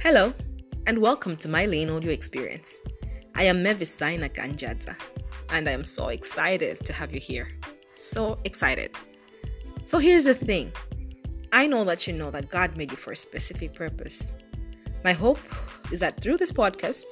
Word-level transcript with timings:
Hello, 0.00 0.32
and 0.86 0.96
welcome 0.96 1.36
to 1.38 1.48
my 1.48 1.66
Lane 1.66 1.90
Audio 1.90 2.12
Experience. 2.12 2.78
I 3.34 3.42
am 3.42 3.64
Mavis 3.64 3.98
Zaina 3.98 4.32
Ganjadza, 4.32 4.94
and 5.50 5.68
I 5.68 5.72
am 5.72 5.82
so 5.82 6.10
excited 6.10 6.84
to 6.84 6.92
have 6.92 7.12
you 7.12 7.18
here. 7.18 7.48
So 7.94 8.38
excited. 8.44 8.92
So 9.86 9.98
here's 9.98 10.26
the 10.26 10.34
thing 10.34 10.70
I 11.52 11.66
know 11.66 11.82
that 11.82 12.06
you 12.06 12.12
know 12.12 12.30
that 12.30 12.48
God 12.48 12.76
made 12.76 12.92
you 12.92 12.96
for 12.96 13.10
a 13.10 13.16
specific 13.16 13.74
purpose. 13.74 14.32
My 15.02 15.12
hope 15.12 15.40
is 15.90 15.98
that 15.98 16.22
through 16.22 16.36
this 16.36 16.52
podcast 16.52 17.04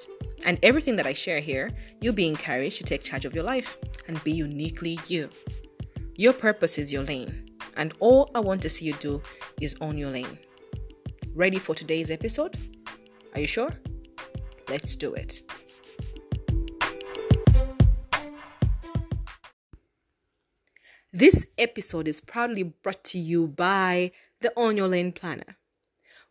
and 0.44 0.56
everything 0.62 0.94
that 0.94 1.08
I 1.08 1.12
share 1.12 1.40
here, 1.40 1.72
you'll 2.00 2.14
be 2.14 2.28
encouraged 2.28 2.78
to 2.78 2.84
take 2.84 3.02
charge 3.02 3.24
of 3.24 3.34
your 3.34 3.44
life 3.44 3.76
and 4.06 4.22
be 4.22 4.30
uniquely 4.30 5.00
you. 5.08 5.28
Your 6.14 6.32
purpose 6.32 6.78
is 6.78 6.92
your 6.92 7.02
lane, 7.02 7.50
and 7.76 7.94
all 7.98 8.30
I 8.32 8.38
want 8.38 8.62
to 8.62 8.70
see 8.70 8.84
you 8.84 8.94
do 8.94 9.20
is 9.60 9.76
own 9.80 9.98
your 9.98 10.10
lane. 10.10 10.38
Ready 11.34 11.58
for 11.58 11.74
today's 11.74 12.12
episode? 12.12 12.56
Are 13.36 13.40
you 13.40 13.46
sure? 13.46 13.70
Let's 14.66 14.96
do 14.96 15.12
it. 15.12 15.42
This 21.12 21.44
episode 21.58 22.08
is 22.08 22.22
proudly 22.22 22.62
brought 22.62 23.04
to 23.04 23.18
you 23.18 23.46
by 23.46 24.12
the 24.40 24.54
Own 24.56 24.78
Your 24.78 24.88
Lane 24.88 25.12
Planner. 25.12 25.58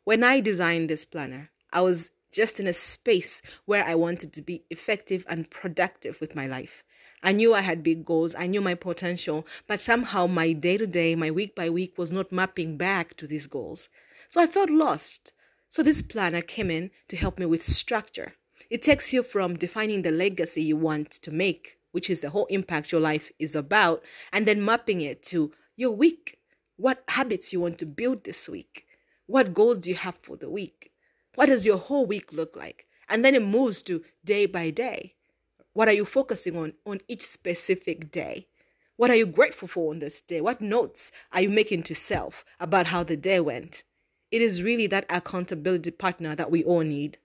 When 0.03 0.23
I 0.23 0.39
designed 0.39 0.89
this 0.89 1.05
planner, 1.05 1.51
I 1.71 1.81
was 1.81 2.09
just 2.31 2.59
in 2.59 2.65
a 2.65 2.73
space 2.73 3.43
where 3.65 3.85
I 3.85 3.93
wanted 3.93 4.33
to 4.33 4.41
be 4.41 4.63
effective 4.71 5.27
and 5.29 5.47
productive 5.51 6.19
with 6.19 6.35
my 6.35 6.47
life. 6.47 6.83
I 7.21 7.33
knew 7.33 7.53
I 7.53 7.61
had 7.61 7.83
big 7.83 8.03
goals, 8.03 8.33
I 8.33 8.47
knew 8.47 8.61
my 8.61 8.73
potential, 8.73 9.45
but 9.67 9.79
somehow 9.79 10.25
my 10.25 10.53
day 10.53 10.79
to 10.79 10.87
day, 10.87 11.13
my 11.13 11.29
week 11.29 11.55
by 11.55 11.69
week 11.69 11.99
was 11.99 12.11
not 12.11 12.31
mapping 12.31 12.77
back 12.77 13.15
to 13.17 13.27
these 13.27 13.45
goals. 13.45 13.89
So 14.27 14.41
I 14.41 14.47
felt 14.47 14.71
lost. 14.71 15.33
So 15.75 15.83
this 15.83 16.01
planner 16.01 16.39
came 16.39 16.71
in 16.71 16.91
to 17.09 17.17
help 17.17 17.37
me 17.37 17.45
with 17.45 17.65
structure. 17.65 18.35
It 18.69 18.81
takes 18.81 19.11
you 19.11 19.21
from 19.23 19.57
defining 19.57 20.03
the 20.03 20.09
legacy 20.09 20.63
you 20.63 20.77
want 20.77 21.11
to 21.11 21.31
make, 21.31 21.79
which 21.91 22.09
is 22.09 22.21
the 22.21 22.29
whole 22.29 22.45
impact 22.45 22.93
your 22.93 23.01
life 23.01 23.29
is 23.39 23.55
about, 23.55 24.01
and 24.31 24.47
then 24.47 24.63
mapping 24.63 25.01
it 25.01 25.21
to 25.23 25.51
your 25.75 25.91
week. 25.91 26.39
What 26.77 27.03
habits 27.09 27.51
you 27.51 27.59
want 27.59 27.77
to 27.79 27.85
build 27.85 28.23
this 28.23 28.47
week? 28.47 28.85
What 29.25 29.53
goals 29.53 29.79
do 29.79 29.89
you 29.89 29.97
have 29.97 30.15
for 30.21 30.37
the 30.37 30.49
week? 30.49 30.93
What 31.33 31.47
does 31.47 31.65
your 31.65 31.77
whole 31.77 32.05
week 32.05 32.31
look 32.31 32.55
like? 32.55 32.87
And 33.09 33.25
then 33.25 33.35
it 33.35 33.43
moves 33.43 33.81
to 33.81 34.01
day 34.23 34.45
by 34.45 34.69
day. 34.69 35.15
What 35.73 35.89
are 35.89 35.97
you 35.99 36.05
focusing 36.05 36.55
on 36.55 36.71
on 36.85 37.01
each 37.09 37.27
specific 37.27 38.13
day? 38.13 38.47
What 38.95 39.09
are 39.09 39.15
you 39.17 39.25
grateful 39.25 39.67
for 39.67 39.91
on 39.91 39.99
this 39.99 40.21
day? 40.21 40.39
What 40.39 40.61
notes 40.61 41.11
are 41.33 41.41
you 41.41 41.49
making 41.49 41.83
to 41.83 41.95
self 41.95 42.45
about 42.61 42.87
how 42.87 43.03
the 43.03 43.17
day 43.17 43.41
went? 43.41 43.83
It 44.31 44.41
is 44.41 44.63
really 44.63 44.87
that 44.87 45.05
accountability 45.07 45.91
partner 45.91 46.35
that 46.35 46.49
we 46.49 46.63
all 46.63 46.81
need. 46.81 47.19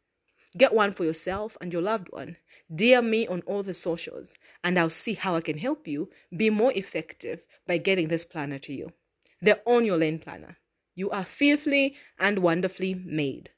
Get 0.59 0.75
one 0.75 0.93
for 0.93 1.05
yourself 1.05 1.57
and 1.61 1.73
your 1.73 1.81
loved 1.81 2.09
one. 2.11 2.37
DM 2.71 3.09
me 3.09 3.27
on 3.27 3.41
all 3.47 3.63
the 3.63 3.73
socials, 3.73 4.37
and 4.63 4.79
I'll 4.79 4.91
see 4.91 5.15
how 5.15 5.35
I 5.35 5.41
can 5.41 5.57
help 5.57 5.89
you 5.89 6.11
be 6.37 6.51
more 6.51 6.73
effective 6.75 7.43
by 7.67 7.79
getting 7.79 8.09
this 8.09 8.27
planner 8.27 8.59
to 8.59 8.75
you. 8.75 8.93
The 9.41 9.63
Own 9.65 9.87
Your 9.87 9.97
Lane 9.97 10.19
Planner. 10.19 10.59
You 10.95 11.09
are 11.09 11.25
fearfully 11.25 11.97
and 12.19 12.41
wonderfully 12.41 12.95
made. 12.95 13.49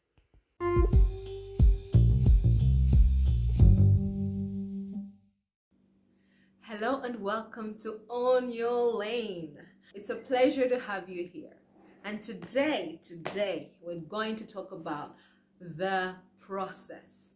Hello 6.60 7.02
and 7.02 7.20
welcome 7.20 7.74
to 7.80 8.02
Own 8.08 8.52
Your 8.52 8.94
Lane. 8.96 9.58
It's 9.94 10.10
a 10.10 10.14
pleasure 10.14 10.68
to 10.68 10.78
have 10.78 11.08
you 11.08 11.28
here. 11.30 11.56
And 12.04 12.20
today, 12.20 12.98
today, 13.00 13.70
we're 13.80 14.00
going 14.00 14.34
to 14.36 14.46
talk 14.46 14.72
about 14.72 15.14
the 15.60 16.16
process. 16.40 17.34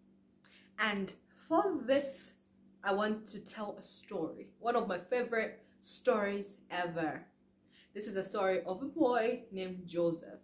And 0.81 1.12
for 1.48 1.79
this, 1.86 2.33
I 2.83 2.92
want 2.92 3.27
to 3.27 3.45
tell 3.45 3.77
a 3.79 3.83
story, 3.85 4.48
one 4.58 4.74
of 4.74 4.89
my 4.89 4.98
favorite 4.98 5.63
stories 5.80 6.57
ever. 6.68 7.27
This 7.95 8.08
is 8.08 8.17
a 8.17 8.24
story 8.24 8.63
of 8.67 8.83
a 8.83 8.86
boy 8.86 9.45
named 9.52 9.83
Joseph. 9.86 10.40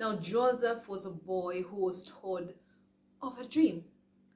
Now, 0.00 0.16
Joseph 0.16 0.88
was 0.88 1.06
a 1.06 1.10
boy 1.10 1.62
who 1.62 1.76
was 1.76 2.02
told 2.02 2.54
of 3.22 3.38
a 3.38 3.46
dream, 3.46 3.84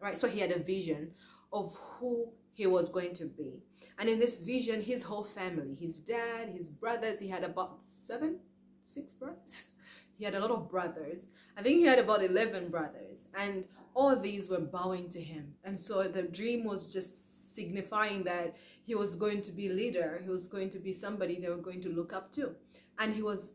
right? 0.01 0.17
So 0.17 0.29
he 0.29 0.39
had 0.39 0.53
a 0.53 0.61
vision 0.61 1.11
of 1.53 1.77
who 1.99 2.31
he 2.53 2.69
was 2.69 2.89
going 2.89 3.15
to 3.15 3.25
be. 3.25 3.65
And 3.99 4.09
in 4.09 4.21
this 4.21 4.43
vision, 4.43 4.81
his 4.81 5.03
whole 5.03 5.25
family, 5.25 5.77
his 5.81 5.99
dad, 5.99 6.51
his 6.51 6.69
brothers, 6.69 7.19
he 7.19 7.29
had 7.29 7.43
about 7.43 7.83
seven, 7.83 8.39
six 8.85 9.15
brothers. 9.15 9.65
He 10.19 10.25
had 10.25 10.35
a 10.35 10.41
lot 10.41 10.51
of 10.51 10.69
brothers. 10.69 11.29
I 11.57 11.63
think 11.63 11.79
he 11.79 11.85
had 11.85 12.01
about 12.01 12.25
11 12.25 12.71
brothers. 12.71 13.27
And 13.37 13.63
all 13.95 14.17
these 14.17 14.49
were 14.49 14.61
bowing 14.61 15.09
to 15.11 15.23
him. 15.23 15.55
And 15.63 15.79
so 15.79 16.03
the 16.09 16.25
dream 16.25 16.65
was 16.65 16.93
just 16.93 17.55
signifying 17.55 18.25
that 18.25 18.57
he 18.85 18.95
was 18.97 19.15
going 19.15 19.43
to 19.43 19.53
be 19.53 19.69
leader. 19.69 20.21
He 20.25 20.29
was 20.29 20.49
going 20.49 20.71
to 20.71 20.79
be 20.81 20.93
somebody 20.93 21.39
they 21.39 21.49
were 21.49 21.57
going 21.69 21.81
to 21.83 21.91
look 21.91 22.13
up 22.13 22.33
to. 22.33 22.57
And 22.99 23.15
he 23.15 23.23
was 23.23 23.53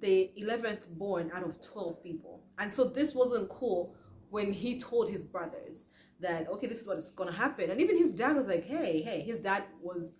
the 0.00 0.30
11th 0.40 0.88
born 0.90 1.30
out 1.34 1.44
of 1.44 1.60
12 1.60 2.02
people. 2.02 2.42
And 2.58 2.70
so 2.70 2.84
this 2.84 3.14
wasn't 3.14 3.48
cool 3.48 3.94
when 4.30 4.52
he 4.52 4.78
told 4.78 5.08
his 5.08 5.22
brothers 5.22 5.86
that, 6.20 6.48
okay, 6.48 6.66
this 6.66 6.80
is 6.80 6.86
what's 6.86 7.10
going 7.10 7.30
to 7.30 7.36
happen. 7.36 7.70
And 7.70 7.80
even 7.80 7.96
his 7.96 8.14
dad 8.14 8.36
was 8.36 8.46
like, 8.46 8.64
hey, 8.64 9.02
hey, 9.02 9.20
his 9.20 9.38
dad 9.38 9.64
was, 9.80 10.14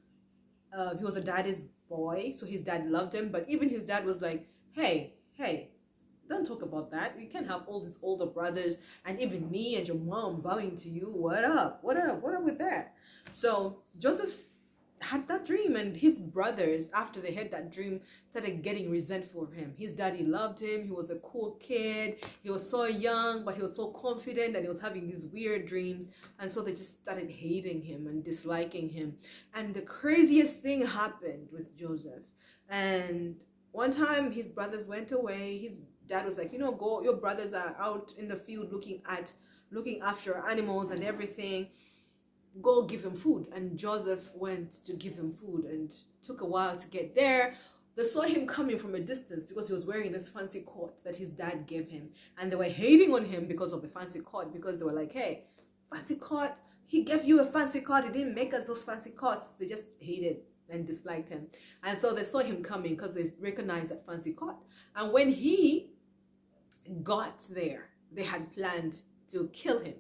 uh, 0.77 0.97
he 0.97 1.05
was 1.05 1.17
a 1.17 1.21
daddy's 1.21 1.63
boy. 1.95 2.33
So 2.35 2.47
his 2.47 2.63
dad 2.63 2.89
loved 2.89 3.15
him. 3.15 3.31
But 3.31 3.45
even 3.49 3.69
his 3.69 3.85
dad 3.85 4.05
was 4.05 4.21
like, 4.23 4.49
hey, 4.73 5.15
hey, 5.35 5.71
don't 6.29 6.47
talk 6.47 6.63
about 6.63 6.91
that. 6.93 7.21
You 7.21 7.29
can't 7.29 7.47
have 7.47 7.63
all 7.67 7.81
these 7.85 7.99
older 8.03 8.27
brothers 8.27 8.79
and 9.05 9.21
even 9.21 9.51
me 9.51 9.77
and 9.77 9.87
your 9.87 9.99
mom 9.99 10.41
bowing 10.41 10.77
to 10.77 10.89
you. 10.89 11.13
What 11.13 11.45
up? 11.45 11.81
What 11.83 11.97
up? 11.97 12.23
What 12.23 12.35
up 12.35 12.45
with 12.45 12.59
that? 12.59 12.95
So 13.33 13.83
Joseph 13.99 14.45
had 15.03 15.29
that 15.29 15.45
dream 15.45 15.77
and 15.77 15.97
his 15.97 16.19
brothers 16.19 16.91
after 16.95 17.21
they 17.21 17.33
had 17.33 17.51
that 17.51 17.73
dream 17.73 18.01
started 18.31 18.63
getting 18.63 18.91
resentful 18.91 19.43
of 19.45 19.53
him. 19.53 19.75
His 19.77 19.93
daddy 19.93 20.25
loved 20.25 20.61
him. 20.61 20.85
He 20.85 20.91
was 20.91 21.11
a 21.11 21.17
cool 21.17 21.53
kid. 21.61 22.25
He 22.43 22.51
was 22.51 22.69
so 22.69 22.85
young 22.85 23.45
but 23.45 23.57
he 23.57 23.63
was 23.63 23.77
so 23.77 23.89
confident 23.89 24.57
and 24.57 24.65
he 24.65 24.69
was 24.69 24.81
having 24.81 25.07
these 25.07 25.27
weird 25.27 25.67
dreams. 25.67 26.09
And 26.39 26.51
so 26.51 26.63
they 26.63 26.73
just 26.73 27.03
started 27.03 27.31
hating 27.31 27.83
him 27.83 28.07
and 28.07 28.25
disliking 28.25 28.89
him. 28.89 29.17
And 29.55 29.75
the 29.75 29.83
craziest 29.83 30.61
thing 30.61 30.87
happened 30.87 31.49
with 31.53 31.77
joseph. 31.77 32.23
And 32.69 33.37
one 33.73 33.91
time 33.91 34.31
his 34.31 34.49
brothers 34.49 34.89
went 34.89 35.13
away. 35.13 35.59
His 35.59 35.81
dad 36.07 36.25
was 36.25 36.39
like 36.39 36.53
you 36.53 36.59
know 36.59 36.73
go 36.73 37.03
your 37.03 37.17
brothers 37.17 37.55
are 37.55 37.75
out 37.79 38.13
in 38.19 38.29
the 38.29 38.37
field 38.37 38.73
looking 38.73 39.01
at 39.09 39.33
looking 39.71 40.01
after 40.03 40.37
animals 40.49 40.91
and 40.91 41.03
everything 41.03 41.69
go 42.61 42.83
give 42.83 43.05
him 43.05 43.15
food 43.15 43.47
and 43.55 43.79
joseph 43.79 44.31
went 44.35 44.71
to 44.71 44.95
give 44.97 45.17
him 45.17 45.33
food 45.33 45.65
and 45.65 45.93
took 46.25 46.41
a 46.43 46.47
while 46.47 46.77
to 46.77 46.87
get 46.89 47.15
there 47.15 47.55
they 47.95 48.05
saw 48.05 48.23
him 48.23 48.47
coming 48.47 48.79
from 48.79 48.95
a 48.95 49.01
distance 49.01 49.45
because 49.45 49.69
he 49.69 49.75
was 49.75 49.87
wearing 49.87 50.13
this 50.13 50.29
fancy 50.29 50.65
coat 50.67 51.03
that 51.05 51.17
his 51.17 51.31
dad 51.31 51.67
gave 51.67 51.89
him 51.89 52.11
and 52.39 52.51
they 52.51 52.57
were 52.57 52.65
hating 52.65 53.13
on 53.15 53.25
him 53.25 53.47
because 53.47 53.73
of 53.73 53.81
the 53.83 53.89
fancy 53.89 54.21
coat 54.21 54.53
because 54.53 54.79
they 54.79 54.85
were 54.85 54.93
like 54.93 55.13
hey 55.13 55.45
fancy 55.91 56.17
coat 56.17 56.53
he 56.87 57.03
gave 57.03 57.25
you 57.25 57.41
a 57.41 57.45
fancy 57.47 57.81
coat 57.81 58.05
he 58.05 58.11
didn't 58.11 58.35
make 58.35 58.53
us 58.53 58.67
those 58.67 58.83
fancy 58.83 59.11
coats 59.11 59.49
they 59.59 59.67
just 59.67 59.91
hated 59.99 60.39
and 60.73 60.87
disliked 60.87 61.29
him. 61.29 61.47
And 61.85 61.97
so 61.97 62.13
they 62.13 62.25
saw 62.25 62.39
him 62.41 62.63
coming 62.63 62.95
because 62.95 63.15
they 63.15 63.31
recognized 63.41 63.91
that 63.91 64.07
fancy 64.07 64.33
coat. 64.33 64.57
And 64.97 65.13
when 65.13 65.31
he 65.31 65.91
got 67.03 67.45
there, 67.51 67.91
they 68.11 68.25
had 68.25 68.53
planned 68.53 69.03
to 69.31 69.49
kill 69.53 69.81
him. 69.81 69.95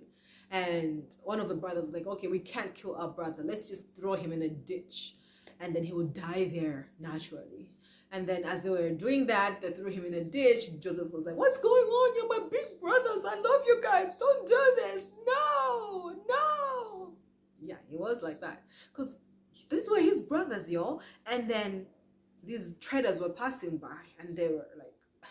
And 0.52 1.04
one 1.22 1.40
of 1.40 1.48
the 1.48 1.54
brothers 1.54 1.86
was 1.86 1.94
like, 1.94 2.06
okay, 2.06 2.28
we 2.28 2.38
can't 2.38 2.74
kill 2.74 2.94
our 2.96 3.08
brother. 3.08 3.42
Let's 3.42 3.68
just 3.68 3.96
throw 3.96 4.12
him 4.12 4.32
in 4.32 4.42
a 4.42 4.50
ditch. 4.50 5.16
And 5.58 5.74
then 5.74 5.82
he 5.82 5.94
would 5.94 6.12
die 6.12 6.50
there 6.52 6.90
naturally. 7.00 7.70
And 8.10 8.28
then 8.28 8.44
as 8.44 8.62
they 8.62 8.68
were 8.68 8.90
doing 8.90 9.26
that, 9.28 9.62
they 9.62 9.70
threw 9.70 9.90
him 9.90 10.04
in 10.04 10.12
a 10.12 10.24
ditch. 10.24 10.78
Joseph 10.78 11.10
was 11.10 11.24
like, 11.24 11.36
what's 11.36 11.56
going 11.56 11.84
on? 11.84 12.16
You're 12.16 12.28
my 12.28 12.46
big 12.50 12.78
brothers. 12.78 13.24
I 13.24 13.36
love 13.36 13.62
you 13.66 13.80
guys. 13.82 14.08
Don't 14.18 14.46
do 14.46 14.72
this. 14.76 15.06
No, 15.26 16.14
no. 16.28 17.12
Yeah, 17.62 17.76
he 17.88 17.96
was 17.96 18.22
like 18.22 18.42
that. 18.42 18.62
Because 18.92 19.20
these 19.70 19.88
were 19.88 20.00
his 20.00 20.20
brothers, 20.20 20.70
y'all. 20.70 21.00
And 21.26 21.48
then 21.48 21.86
these 22.44 22.76
traders 22.76 23.18
were 23.18 23.30
passing 23.30 23.78
by 23.78 23.96
and 24.18 24.36
they 24.36 24.48
were 24.48 24.66
like, 24.76 24.81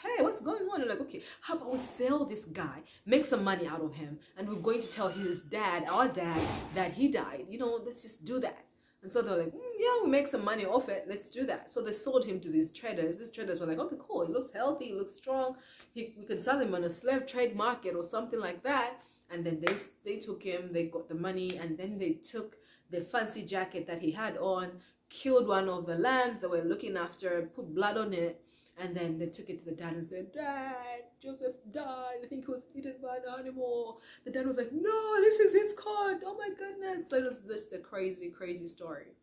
hey, 0.04 0.24
what's 0.24 0.42
going 0.42 0.68
on? 0.74 0.82
And 0.82 0.90
like, 0.90 1.02
okay, 1.02 1.22
how 1.42 1.56
about 1.56 1.74
we 1.74 1.80
sell 1.80 2.26
this 2.26 2.46
guy, 2.46 2.82
make 3.06 3.26
some 3.26 3.44
money 3.44 3.68
out 3.68 3.82
of 3.82 3.96
him, 3.96 4.20
and 4.38 4.48
we're 4.48 4.56
going 4.56 4.82
to 4.82 4.90
tell 4.90 5.10
his 5.10 5.42
dad, 5.42 5.86
our 5.90 6.08
dad, 6.08 6.42
that 6.76 6.94
he 6.94 7.08
died. 7.08 7.46
You 7.50 7.60
know, 7.60 7.80
let's 7.84 8.02
just 8.02 8.26
do 8.26 8.40
that. 8.40 8.66
And 9.04 9.12
so 9.12 9.22
they're 9.22 9.38
like, 9.38 9.54
mm, 9.54 9.60
yeah, 9.80 10.04
we 10.04 10.10
make 10.10 10.28
some 10.28 10.46
money 10.46 10.66
off 10.66 10.88
it. 10.88 11.06
Let's 11.08 11.28
do 11.28 11.46
that. 11.48 11.72
So 11.72 11.82
they 11.82 11.92
sold 11.92 12.24
him 12.24 12.40
to 12.42 12.50
these 12.50 12.72
traders. 12.72 13.18
These 13.18 13.32
traders 13.32 13.60
were 13.60 13.66
like, 13.66 13.80
okay, 13.80 13.96
cool. 14.00 14.26
He 14.28 14.32
looks 14.32 14.52
healthy. 14.52 14.90
He 14.90 14.94
looks 14.94 15.14
strong. 15.14 15.56
He, 15.92 16.14
we 16.20 16.26
can 16.26 16.40
sell 16.40 16.60
him 16.60 16.76
on 16.76 16.84
a 16.84 16.90
slave 16.90 17.26
trade 17.26 17.56
market 17.56 17.96
or 17.96 18.04
something 18.04 18.40
like 18.40 18.62
that. 18.64 19.02
And 19.32 19.44
then 19.44 19.60
they, 19.60 19.76
they 20.06 20.20
took 20.20 20.44
him. 20.44 20.72
They 20.72 20.86
got 20.86 21.10
the 21.10 21.16
money. 21.16 21.58
And 21.58 21.80
then 21.80 21.98
they 21.98 22.12
took 22.12 22.58
the 22.92 23.02
fancy 23.02 23.44
jacket 23.44 23.88
that 23.88 24.02
he 24.02 24.12
had 24.12 24.38
on, 24.38 24.74
killed 25.10 25.48
one 25.48 25.68
of 25.68 25.88
the 25.88 25.96
lambs 25.96 26.42
that 26.42 26.52
were 26.52 26.62
looking 26.62 26.96
after, 26.96 27.50
put 27.56 27.74
blood 27.74 27.98
on 27.98 28.14
it, 28.14 28.40
and 28.80 28.96
then 28.96 29.20
they 29.20 29.28
took 29.28 29.50
it 29.50 29.60
to 29.60 29.66
the 29.66 29.72
dad 29.72 29.94
and 29.94 30.08
said, 30.08 30.32
Dad, 30.32 31.04
Joseph 31.22 31.56
died. 31.72 32.18
I 32.24 32.28
think 32.28 32.46
he 32.46 32.52
was 32.52 32.66
eaten 32.74 32.96
by 33.02 33.18
an 33.18 33.40
animal. 33.40 34.02
The 34.26 34.32
dad 34.32 34.48
was 34.48 34.58
like, 34.58 34.72
No, 34.72 35.22
this 35.22 35.40
is 35.40 35.54
his 35.54 35.74
card. 35.78 36.24
Oh 36.26 36.36
my 36.38 36.50
goodness. 36.58 37.10
So 37.10 37.18
it 37.18 37.26
was 37.26 37.46
just 37.48 37.74
a 37.74 37.78
crazy, 37.78 38.30
crazy 38.30 38.68
story. 38.68 39.14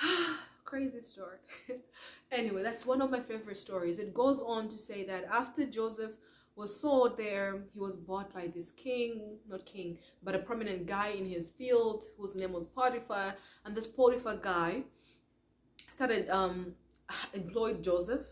crazy 0.64 1.00
story. 1.00 1.38
anyway, 2.32 2.62
that's 2.62 2.84
one 2.84 3.00
of 3.00 3.10
my 3.10 3.20
favorite 3.20 3.56
stories. 3.56 3.98
It 3.98 4.12
goes 4.12 4.42
on 4.42 4.68
to 4.68 4.78
say 4.78 5.04
that 5.04 5.24
after 5.24 5.64
Joseph 5.66 6.12
was 6.56 6.78
sold 6.78 7.16
there, 7.16 7.62
he 7.72 7.80
was 7.80 7.96
bought 7.96 8.32
by 8.34 8.48
this 8.48 8.70
king, 8.72 9.38
not 9.48 9.64
king, 9.64 9.98
but 10.22 10.34
a 10.34 10.38
prominent 10.38 10.86
guy 10.86 11.08
in 11.08 11.24
his 11.24 11.50
field 11.50 12.04
whose 12.18 12.34
name 12.34 12.52
was 12.52 12.66
Potiphar. 12.66 13.34
And 13.64 13.74
this 13.74 13.86
Potiphar 13.86 14.36
guy 14.36 14.82
started 15.88 16.28
um 16.28 16.74
employed 17.34 17.82
Joseph 17.82 18.22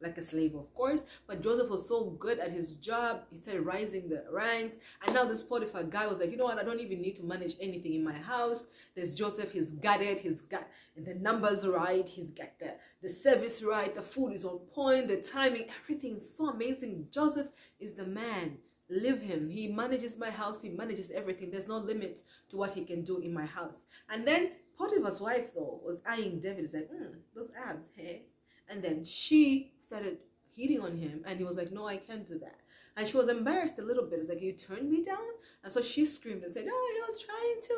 like 0.00 0.16
a 0.16 0.22
slave, 0.22 0.54
of 0.54 0.72
course. 0.74 1.04
But 1.26 1.42
Joseph 1.42 1.70
was 1.70 1.88
so 1.88 2.10
good 2.10 2.38
at 2.38 2.52
his 2.52 2.76
job, 2.76 3.22
he 3.30 3.36
started 3.36 3.62
rising 3.62 4.08
the 4.08 4.24
ranks. 4.30 4.78
And 5.04 5.14
now 5.14 5.24
this 5.24 5.42
Potiphar 5.42 5.84
guy 5.84 6.06
was 6.06 6.20
like, 6.20 6.30
you 6.30 6.36
know 6.36 6.44
what? 6.44 6.58
I 6.58 6.64
don't 6.64 6.80
even 6.80 7.00
need 7.00 7.16
to 7.16 7.24
manage 7.24 7.56
anything 7.60 7.94
in 7.94 8.04
my 8.04 8.12
house. 8.12 8.68
There's 8.94 9.14
Joseph, 9.14 9.52
he's 9.52 9.74
it, 9.82 10.20
he's 10.20 10.42
got 10.42 10.68
the 10.96 11.14
numbers 11.14 11.66
right, 11.66 12.08
he's 12.08 12.30
got 12.30 12.58
the, 12.58 12.74
the 13.02 13.08
service 13.08 13.62
right, 13.62 13.94
the 13.94 14.02
food 14.02 14.32
is 14.32 14.44
on 14.44 14.58
point, 14.72 15.08
the 15.08 15.16
timing, 15.16 15.66
everything 15.82 16.16
is 16.16 16.36
so 16.36 16.50
amazing. 16.50 17.08
Joseph 17.10 17.48
is 17.80 17.94
the 17.94 18.06
man. 18.06 18.58
Live 18.90 19.20
him. 19.20 19.50
He 19.50 19.68
manages 19.68 20.16
my 20.16 20.30
house, 20.30 20.62
he 20.62 20.70
manages 20.70 21.10
everything. 21.10 21.50
There's 21.50 21.68
no 21.68 21.76
limit 21.76 22.22
to 22.48 22.56
what 22.56 22.72
he 22.72 22.84
can 22.84 23.02
do 23.04 23.18
in 23.18 23.34
my 23.34 23.44
house. 23.44 23.84
And 24.08 24.26
then 24.26 24.52
Potiphar's 24.78 25.20
wife, 25.20 25.54
though, 25.54 25.80
was 25.84 26.00
eyeing 26.08 26.38
David 26.38 26.60
and 26.60 26.70
said, 26.70 26.88
mm, 26.90 27.14
those 27.34 27.50
abs, 27.66 27.90
hey? 27.96 28.26
And 28.68 28.82
then 28.82 29.04
she 29.04 29.72
started 29.80 30.18
hitting 30.54 30.80
on 30.80 30.96
him, 30.96 31.22
and 31.26 31.38
he 31.38 31.44
was 31.44 31.56
like, 31.56 31.72
no, 31.72 31.86
I 31.86 31.96
can't 31.96 32.26
do 32.26 32.38
that. 32.38 32.60
And 32.96 33.06
she 33.06 33.16
was 33.16 33.28
embarrassed 33.28 33.78
a 33.78 33.82
little 33.82 34.04
bit. 34.04 34.18
It's 34.18 34.28
like, 34.28 34.42
you 34.42 34.52
turned 34.52 34.90
me 34.90 35.04
down? 35.04 35.18
And 35.62 35.72
so 35.72 35.80
she 35.80 36.04
screamed 36.04 36.42
and 36.42 36.52
said, 36.52 36.66
no, 36.66 36.72
he 36.72 37.00
was 37.00 37.22
trying 37.22 37.60
to, 37.62 37.74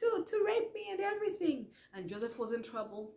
to, 0.00 0.24
to 0.24 0.44
rape 0.44 0.74
me 0.74 0.86
and 0.90 1.00
everything. 1.00 1.66
And 1.92 2.08
Joseph 2.08 2.38
was 2.38 2.52
in 2.52 2.62
trouble, 2.62 3.12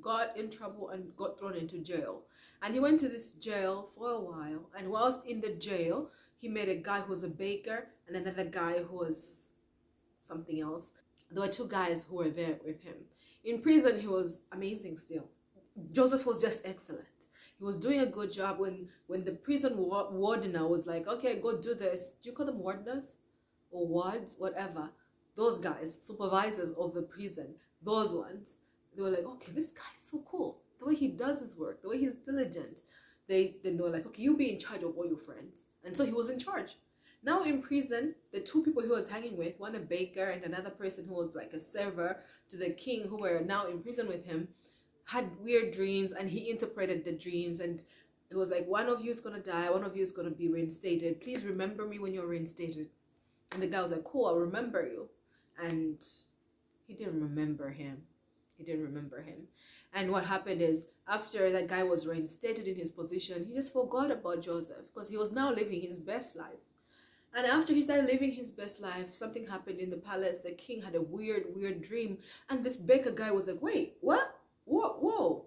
got 0.00 0.36
in 0.36 0.50
trouble, 0.50 0.90
and 0.90 1.14
got 1.16 1.38
thrown 1.38 1.54
into 1.54 1.78
jail. 1.78 2.22
And 2.62 2.74
he 2.74 2.80
went 2.80 2.98
to 3.00 3.08
this 3.08 3.30
jail 3.30 3.88
for 3.94 4.10
a 4.10 4.20
while. 4.20 4.68
And 4.76 4.90
whilst 4.90 5.26
in 5.26 5.40
the 5.40 5.50
jail, 5.50 6.10
he 6.40 6.48
met 6.48 6.68
a 6.68 6.74
guy 6.74 7.00
who 7.00 7.10
was 7.10 7.22
a 7.22 7.28
baker 7.28 7.88
and 8.06 8.16
another 8.16 8.44
guy 8.44 8.82
who 8.82 8.96
was 8.96 9.52
something 10.16 10.60
else 10.60 10.94
there 11.30 11.42
were 11.42 11.52
two 11.52 11.68
guys 11.68 12.04
who 12.08 12.16
were 12.16 12.30
there 12.30 12.58
with 12.64 12.82
him. 12.82 12.94
In 13.44 13.60
prison, 13.60 14.00
he 14.00 14.06
was 14.06 14.42
amazing 14.52 14.96
still. 14.96 15.28
Joseph 15.92 16.26
was 16.26 16.40
just 16.40 16.66
excellent. 16.66 17.06
He 17.58 17.64
was 17.64 17.78
doing 17.78 18.00
a 18.00 18.06
good 18.06 18.32
job 18.32 18.58
when, 18.58 18.88
when 19.06 19.24
the 19.24 19.32
prison 19.32 19.74
wardener 19.76 20.68
was 20.68 20.86
like, 20.86 21.08
okay, 21.08 21.40
go 21.40 21.56
do 21.56 21.74
this. 21.74 22.14
Do 22.22 22.30
you 22.30 22.34
call 22.34 22.46
them 22.46 22.58
wardeners 22.58 23.18
or 23.70 23.86
wards, 23.86 24.36
whatever? 24.38 24.90
Those 25.36 25.58
guys, 25.58 26.02
supervisors 26.02 26.72
of 26.72 26.94
the 26.94 27.02
prison, 27.02 27.54
those 27.82 28.12
ones, 28.12 28.56
they 28.96 29.02
were 29.02 29.10
like, 29.10 29.24
okay, 29.24 29.52
this 29.52 29.72
guy's 29.72 30.00
so 30.00 30.24
cool. 30.28 30.60
The 30.78 30.86
way 30.86 30.94
he 30.94 31.08
does 31.08 31.40
his 31.40 31.56
work, 31.56 31.82
the 31.82 31.88
way 31.88 31.98
he's 31.98 32.16
diligent. 32.16 32.80
They, 33.26 33.56
they 33.62 33.72
were 33.72 33.90
like, 33.90 34.06
okay, 34.06 34.22
you 34.22 34.36
be 34.36 34.52
in 34.52 34.58
charge 34.58 34.82
of 34.82 34.96
all 34.96 35.06
your 35.06 35.18
friends. 35.18 35.66
And 35.84 35.96
so 35.96 36.04
he 36.04 36.12
was 36.12 36.30
in 36.30 36.38
charge. 36.38 36.76
Now 37.22 37.42
in 37.42 37.62
prison, 37.62 38.14
the 38.32 38.40
two 38.40 38.62
people 38.62 38.82
he 38.82 38.88
was 38.88 39.08
hanging 39.08 39.36
with, 39.36 39.58
one 39.58 39.74
a 39.74 39.80
baker 39.80 40.24
and 40.24 40.44
another 40.44 40.70
person 40.70 41.06
who 41.06 41.14
was 41.14 41.34
like 41.34 41.52
a 41.52 41.60
server 41.60 42.22
to 42.48 42.56
the 42.56 42.70
king 42.70 43.08
who 43.08 43.16
were 43.16 43.40
now 43.40 43.66
in 43.66 43.82
prison 43.82 44.06
with 44.06 44.24
him, 44.24 44.48
had 45.04 45.30
weird 45.40 45.72
dreams 45.72 46.12
and 46.12 46.28
he 46.28 46.50
interpreted 46.50 47.04
the 47.04 47.12
dreams 47.12 47.60
and 47.60 47.82
it 48.30 48.36
was 48.36 48.50
like 48.50 48.66
one 48.66 48.88
of 48.88 49.02
you 49.04 49.10
is 49.10 49.20
gonna 49.20 49.40
die, 49.40 49.70
one 49.70 49.84
of 49.84 49.96
you 49.96 50.02
is 50.02 50.12
gonna 50.12 50.30
be 50.30 50.48
reinstated. 50.48 51.20
Please 51.20 51.44
remember 51.44 51.86
me 51.86 51.98
when 51.98 52.12
you're 52.12 52.26
reinstated. 52.26 52.90
And 53.52 53.62
the 53.62 53.66
guy 53.66 53.80
was 53.80 53.90
like, 53.90 54.04
Cool, 54.04 54.26
I'll 54.26 54.36
remember 54.36 54.82
you. 54.86 55.08
And 55.58 55.98
he 56.86 56.94
didn't 56.94 57.20
remember 57.20 57.70
him. 57.70 58.02
He 58.56 58.64
didn't 58.64 58.84
remember 58.84 59.22
him. 59.22 59.48
And 59.94 60.10
what 60.10 60.26
happened 60.26 60.60
is, 60.60 60.86
after 61.06 61.50
that 61.50 61.68
guy 61.68 61.82
was 61.82 62.06
reinstated 62.06 62.66
in 62.66 62.76
his 62.76 62.90
position, 62.90 63.46
he 63.48 63.54
just 63.54 63.72
forgot 63.72 64.10
about 64.10 64.42
Joseph 64.42 64.92
because 64.92 65.08
he 65.08 65.16
was 65.16 65.32
now 65.32 65.50
living 65.50 65.80
his 65.80 65.98
best 65.98 66.36
life. 66.36 66.67
And 67.34 67.46
after 67.46 67.72
he 67.72 67.82
started 67.82 68.06
living 68.06 68.32
his 68.32 68.50
best 68.50 68.80
life, 68.80 69.12
something 69.12 69.46
happened 69.46 69.80
in 69.80 69.90
the 69.90 69.96
palace. 69.96 70.40
The 70.40 70.52
king 70.52 70.82
had 70.82 70.94
a 70.94 71.02
weird, 71.02 71.44
weird 71.54 71.82
dream. 71.82 72.18
And 72.48 72.64
this 72.64 72.76
baker 72.76 73.10
guy 73.10 73.30
was 73.30 73.46
like, 73.48 73.62
wait, 73.62 73.96
what? 74.00 74.34
Whoa, 74.64 74.96
whoa. 75.00 75.46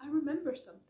I 0.00 0.08
remember 0.08 0.54
something. 0.54 0.82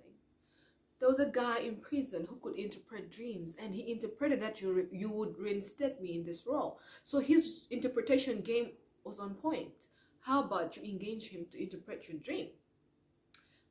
There 0.99 1.09
was 1.09 1.21
a 1.21 1.27
guy 1.27 1.61
in 1.61 1.77
prison 1.77 2.27
who 2.29 2.37
could 2.43 2.59
interpret 2.59 3.11
dreams, 3.11 3.57
and 3.63 3.73
he 3.73 3.93
interpreted 3.93 4.43
that 4.43 4.61
you, 4.61 4.89
you 4.91 5.11
would 5.11 5.39
reinstate 5.39 6.01
me 6.01 6.17
in 6.17 6.25
this 6.25 6.45
role. 6.47 6.81
So 7.05 7.21
his 7.21 7.67
interpretation 7.71 8.41
game 8.41 8.71
was 9.05 9.21
on 9.21 9.35
point. 9.35 9.87
How 10.21 10.43
about 10.43 10.77
you 10.77 10.83
engage 10.83 11.29
him 11.29 11.47
to 11.53 11.63
interpret 11.63 12.09
your 12.09 12.19
dream? 12.19 12.49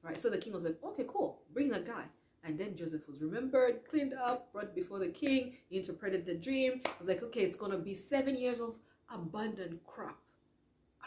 Right, 0.01 0.19
so 0.19 0.29
the 0.29 0.37
king 0.37 0.53
was 0.53 0.63
like, 0.63 0.77
okay, 0.81 1.05
cool, 1.05 1.41
bring 1.53 1.69
that 1.69 1.85
guy. 1.85 2.05
And 2.43 2.57
then 2.57 2.75
Joseph 2.75 3.07
was 3.07 3.21
remembered, 3.21 3.81
cleaned 3.89 4.13
up, 4.13 4.53
brought 4.53 4.73
before 4.73 4.99
the 4.99 5.09
king, 5.09 5.57
he 5.69 5.77
interpreted 5.77 6.25
the 6.25 6.35
dream. 6.35 6.81
It 6.85 6.99
was 6.99 7.07
like, 7.07 7.21
okay, 7.23 7.41
it's 7.41 7.55
going 7.55 7.71
to 7.71 7.77
be 7.77 7.93
seven 7.93 8.37
years 8.37 8.61
of 8.61 8.75
abundant 9.13 9.83
crop 9.85 10.19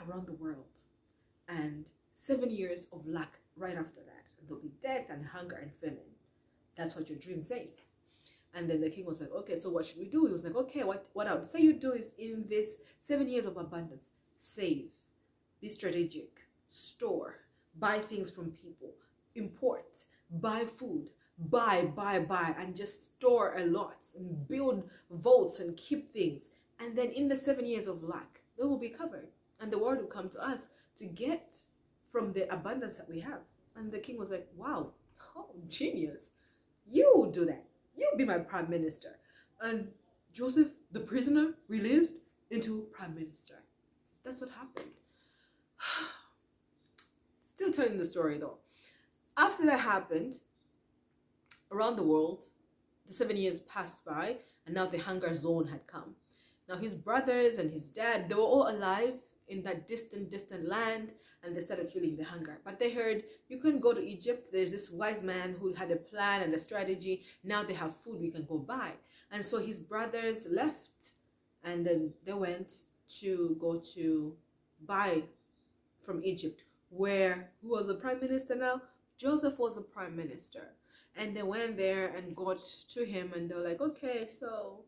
around 0.06 0.27
the 0.27 0.35
world. 0.35 0.67
And 1.49 1.91
seven 2.12 2.50
years 2.50 2.87
of 2.93 3.06
lack 3.06 3.38
right 3.56 3.77
after 3.77 4.00
that. 4.00 4.27
There'll 4.47 4.62
be 4.62 4.73
death 4.81 5.06
and 5.11 5.25
hunger 5.25 5.56
and 5.56 5.73
famine. 5.81 6.15
That's 6.77 6.97
what 6.97 7.09
your 7.09 7.19
dream 7.19 7.43
says. 7.43 7.83
And 8.55 8.69
then 8.69 8.81
the 8.81 8.91
king 8.91 9.06
was 9.06 9.21
like, 9.21 9.33
okay, 9.33 9.55
so 9.55 9.71
what 9.71 9.87
should 9.87 9.99
we 9.99 10.06
do? 10.06 10.26
He 10.26 10.33
was 10.33 10.44
like, 10.44 10.56
okay, 10.56 10.83
what, 10.83 11.06
what 11.12 11.29
I 11.29 11.35
would 11.35 11.47
say 11.47 11.61
you 11.61 11.73
do 11.73 11.93
is 11.93 12.12
in 12.19 12.44
this 12.49 12.79
seven 13.00 13.29
years 13.29 13.47
of 13.47 13.56
abundance, 13.56 14.11
save, 14.38 14.88
be 15.61 15.69
strategic, 15.69 16.41
store, 16.69 17.37
buy 17.79 17.99
things 17.99 18.31
from 18.31 18.50
people, 18.50 18.94
import, 19.35 20.05
buy 20.31 20.65
food, 20.65 21.11
buy, 21.49 21.85
buy, 21.85 22.19
buy, 22.19 22.55
and 22.59 22.77
just 22.77 23.17
store 23.17 23.57
a 23.57 23.65
lot 23.65 24.05
and 24.17 24.47
build 24.49 24.89
vaults 25.11 25.61
and 25.61 25.77
keep 25.77 26.09
things. 26.09 26.51
And 26.79 26.97
then 26.97 27.11
in 27.11 27.29
the 27.29 27.37
seven 27.37 27.67
years 27.67 27.87
of 27.87 28.03
lack, 28.03 28.41
they 28.59 28.65
will 28.65 28.79
be 28.79 28.89
covered. 28.89 29.29
And 29.61 29.73
the 29.73 29.79
word 29.79 30.01
will 30.01 30.07
come 30.07 30.29
to 30.31 30.41
us 30.41 30.69
to 30.97 31.05
get 31.05 31.57
from 32.09 32.33
the 32.33 32.53
abundance 32.53 32.97
that 32.99 33.09
we 33.09 33.21
have. 33.21 33.41
And 33.77 33.93
the 33.93 33.99
king 33.99 34.19
was 34.19 34.31
like, 34.31 34.49
wow, 34.57 34.91
oh, 35.37 35.51
genius. 35.69 36.33
You 36.91 37.31
do 37.33 37.45
that. 37.47 37.64
You 37.95 38.11
be 38.17 38.25
my 38.25 38.38
prime 38.38 38.69
minister. 38.69 39.19
And 39.61 39.88
Joseph, 40.33 40.73
the 40.91 41.00
prisoner, 41.00 41.55
released 41.69 42.14
into 42.50 42.88
prime 42.93 43.14
minister. 43.14 43.55
That's 44.25 44.41
what 44.41 44.50
happened. 44.50 44.91
Still 47.41 47.73
telling 47.73 47.99
the 47.99 48.07
story 48.07 48.38
though. 48.38 48.59
After 49.37 49.64
that 49.67 49.81
happened, 49.81 50.41
around 51.71 51.97
the 51.97 52.03
world, 52.03 52.45
the 53.07 53.12
seven 53.15 53.37
years 53.37 53.61
passed 53.61 54.05
by, 54.05 54.37
and 54.67 54.75
now 54.75 54.87
the 54.87 54.99
hunger 54.99 55.35
zone 55.35 55.67
had 55.67 55.87
come. 55.87 56.15
Now 56.69 56.77
his 56.77 56.95
brothers 56.95 57.59
and 57.59 57.71
his 57.71 57.89
dad, 57.89 58.29
they 58.29 58.35
were 58.35 58.43
all 58.43 58.69
alive 58.69 59.15
in 59.49 59.62
that 59.65 59.89
distant, 59.89 60.31
distant 60.31 60.69
land, 60.69 61.12
and 61.43 61.57
they 61.57 61.61
started 61.61 61.91
feeling 61.91 62.17
the 62.17 62.25
hunger. 62.25 62.61
But 62.65 62.79
they 62.79 62.93
heard 62.93 63.25
you 63.49 63.59
couldn't 63.59 63.81
go 63.81 63.93
to 63.93 64.05
Egypt. 64.05 64.49
There's 64.53 64.71
this 64.71 64.91
wise 64.91 65.23
man 65.23 65.57
who 65.59 65.73
had 65.73 65.91
a 65.91 65.97
plan 65.97 66.43
and 66.43 66.55
a 66.55 66.59
strategy. 66.59 67.23
Now 67.43 67.65
they 67.65 67.75
have 67.75 67.97
food 67.97 68.21
we 68.21 68.31
can 68.31 68.45
go 68.45 68.59
buy. 68.59 68.93
And 69.33 69.45
so 69.45 69.59
his 69.59 69.79
brothers 69.79 70.47
left, 70.50 71.15
and 71.65 71.87
then 71.87 72.12
they 72.25 72.33
went 72.33 72.73
to 73.21 73.57
go 73.61 73.83
to 73.95 74.37
buy 74.87 75.25
from 76.03 76.25
Egypt, 76.25 76.65
where 76.89 77.50
who 77.62 77.71
was 77.71 77.87
the 77.87 77.95
prime 77.95 78.21
minister 78.21 78.55
now? 78.55 78.83
Joseph 79.19 79.59
was 79.59 79.75
the 79.75 79.83
prime 79.83 80.17
minister 80.17 80.69
and 81.17 81.37
they 81.37 81.43
went 81.43 81.76
there 81.76 82.09
and 82.09 82.37
got 82.37 82.61
to 82.88 83.05
him 83.05 83.33
and 83.35 83.50
they're 83.50 83.64
like 83.64 83.81
okay 83.81 84.26
so 84.29 84.85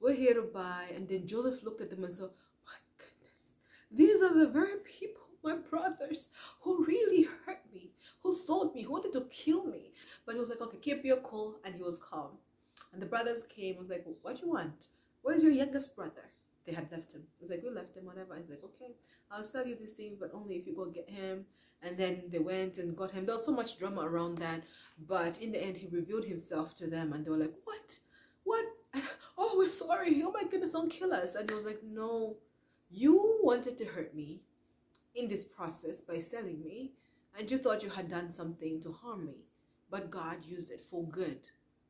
we're 0.00 0.14
here 0.14 0.34
to 0.34 0.42
buy. 0.42 0.86
And 0.94 1.08
then 1.08 1.26
joseph 1.26 1.62
looked 1.62 1.80
at 1.80 1.90
them 1.90 2.04
and 2.04 2.12
said 2.12 2.30
my 2.66 2.78
goodness 2.98 3.56
these 3.90 4.22
are 4.22 4.36
the 4.36 4.48
very 4.48 4.78
people 4.84 5.22
my 5.42 5.54
brothers 5.54 6.30
who 6.62 6.84
really 6.84 7.28
hurt 7.46 7.60
me 7.72 7.90
who 8.22 8.34
sold 8.34 8.74
me 8.74 8.82
who 8.82 8.92
wanted 8.92 9.12
to 9.12 9.26
kill 9.30 9.64
me. 9.64 9.92
But 10.26 10.34
he 10.34 10.40
was 10.40 10.50
like 10.50 10.60
okay 10.60 10.78
keep 10.78 11.04
your 11.04 11.18
cool 11.18 11.56
and 11.64 11.74
he 11.74 11.82
was 11.82 11.98
calm. 11.98 12.32
And 12.92 13.02
the 13.02 13.06
brothers 13.06 13.44
came 13.44 13.72
and 13.72 13.80
was 13.80 13.90
like 13.90 14.04
what 14.22 14.36
do 14.36 14.46
you 14.46 14.52
want? 14.52 14.86
Where's 15.22 15.42
your 15.42 15.52
youngest 15.52 15.94
brother? 15.96 16.30
They 16.66 16.72
had 16.72 16.90
left 16.92 17.12
him. 17.12 17.22
It's 17.48 17.50
like, 17.50 17.62
we 17.62 17.70
left 17.70 17.96
him, 17.96 18.04
whatever. 18.04 18.36
He's 18.36 18.50
like, 18.50 18.62
okay, 18.64 18.94
I'll 19.30 19.42
sell 19.44 19.66
you 19.66 19.76
these 19.76 19.92
things, 19.92 20.16
but 20.20 20.32
only 20.34 20.56
if 20.56 20.66
you 20.66 20.74
go 20.74 20.86
get 20.86 21.08
him. 21.08 21.46
And 21.82 21.96
then 21.96 22.24
they 22.28 22.38
went 22.40 22.78
and 22.78 22.96
got 22.96 23.12
him. 23.12 23.24
There 23.24 23.34
was 23.36 23.44
so 23.46 23.52
much 23.52 23.78
drama 23.78 24.02
around 24.02 24.38
that. 24.38 24.64
But 24.98 25.38
in 25.38 25.52
the 25.52 25.62
end, 25.62 25.76
he 25.76 25.86
revealed 25.86 26.24
himself 26.24 26.74
to 26.76 26.86
them 26.88 27.12
and 27.12 27.24
they 27.24 27.30
were 27.30 27.36
like, 27.38 27.54
what? 27.64 27.98
What? 28.44 28.64
Oh, 29.40 29.54
we're 29.56 29.68
sorry. 29.68 30.20
Oh 30.24 30.32
my 30.32 30.42
goodness, 30.50 30.72
don't 30.72 30.90
kill 30.90 31.12
us. 31.12 31.36
And 31.36 31.48
he 31.48 31.54
was 31.54 31.64
like, 31.64 31.80
no, 31.84 32.36
you 32.90 33.38
wanted 33.42 33.78
to 33.78 33.84
hurt 33.84 34.14
me. 34.14 34.40
in 35.14 35.28
this 35.28 35.44
process 35.44 36.00
by 36.00 36.18
selling 36.18 36.62
me, 36.62 36.92
and 37.38 37.50
you 37.50 37.58
thought 37.58 37.82
you 37.82 37.90
had 37.90 38.08
done 38.08 38.30
something 38.30 38.80
to 38.82 38.92
harm 38.92 39.26
me, 39.26 39.44
but 39.90 40.10
God 40.10 40.44
used 40.44 40.70
it 40.70 40.82
for 40.82 41.04
good. 41.08 41.40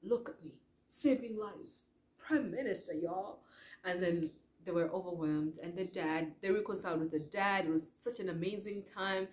Look 0.02 0.28
at 0.30 0.44
me, 0.44 0.54
saving 0.86 1.36
lives. 1.38 1.82
Prime 2.18 2.50
Minister, 2.50 2.94
y'all. 2.94 3.40
And 3.84 4.02
then 4.02 4.30
they 4.68 4.74
were 4.74 4.90
overwhelmed, 4.92 5.58
and 5.62 5.74
the 5.74 5.86
dad, 5.86 6.32
they 6.42 6.50
reconciled 6.50 7.00
with 7.00 7.10
the 7.10 7.20
dad. 7.20 7.64
It 7.64 7.70
was 7.70 7.92
such 7.98 8.20
an 8.20 8.28
amazing 8.28 8.82
time, 8.82 9.26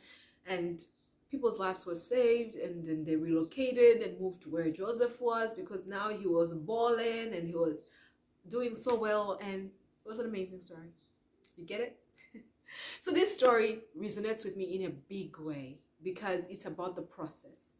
and 0.48 0.80
people's 1.30 1.60
lives 1.60 1.86
were 1.86 1.98
saved, 1.98 2.56
and 2.56 2.88
then 2.88 3.04
they 3.04 3.18
relocated 3.18 4.02
and 4.02 4.18
moved 4.18 4.44
to 4.44 4.50
where 4.50 4.70
Joseph 4.70 5.20
was 5.20 5.54
because 5.54 5.86
now 5.86 6.08
he 6.08 6.26
was 6.26 6.54
balling 6.54 7.34
and 7.34 7.46
he 7.46 7.54
was 7.54 7.80
doing 8.48 8.76
so 8.76 8.96
well, 8.96 9.38
and 9.42 9.70
it 10.06 10.08
was 10.08 10.20
an 10.20 10.26
amazing 10.26 10.62
story. 10.62 10.88
You 11.58 11.66
get 11.66 11.82
it? 11.82 11.98
so 13.02 13.12
this 13.12 13.34
story 13.34 13.80
resonates 14.00 14.46
with 14.46 14.56
me 14.56 14.64
in 14.74 14.86
a 14.86 14.90
big 14.90 15.38
way 15.38 15.80
because 16.02 16.48
it's 16.48 16.66
about 16.66 16.96
the 16.96 17.02
process. 17.02 17.74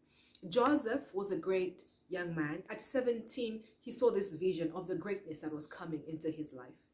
Joseph 0.50 1.14
was 1.14 1.32
a 1.32 1.38
great 1.38 1.84
young 2.10 2.36
man. 2.36 2.64
At 2.70 2.82
17, 2.82 3.62
he 3.80 3.92
saw 3.94 4.12
this 4.12 4.34
vision 4.34 4.74
of 4.76 4.88
the 4.88 4.96
greatness 4.96 5.40
that 5.40 5.54
was 5.54 5.68
coming 5.68 6.02
into 6.06 6.30
his 6.30 6.52
life. 6.52 6.85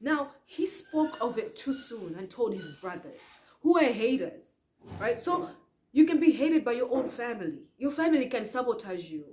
Now, 0.00 0.30
he 0.46 0.66
spoke 0.66 1.18
of 1.20 1.36
it 1.38 1.54
too 1.54 1.74
soon 1.74 2.14
and 2.16 2.30
told 2.30 2.54
his 2.54 2.68
brothers, 2.80 3.36
who 3.62 3.76
are 3.78 3.84
haters, 3.84 4.52
right? 4.98 5.20
So 5.20 5.50
you 5.92 6.04
can 6.06 6.18
be 6.18 6.32
hated 6.32 6.64
by 6.64 6.72
your 6.72 6.90
own 6.90 7.08
family. 7.08 7.64
Your 7.76 7.90
family 7.90 8.26
can 8.26 8.46
sabotage 8.46 9.10
you, 9.10 9.24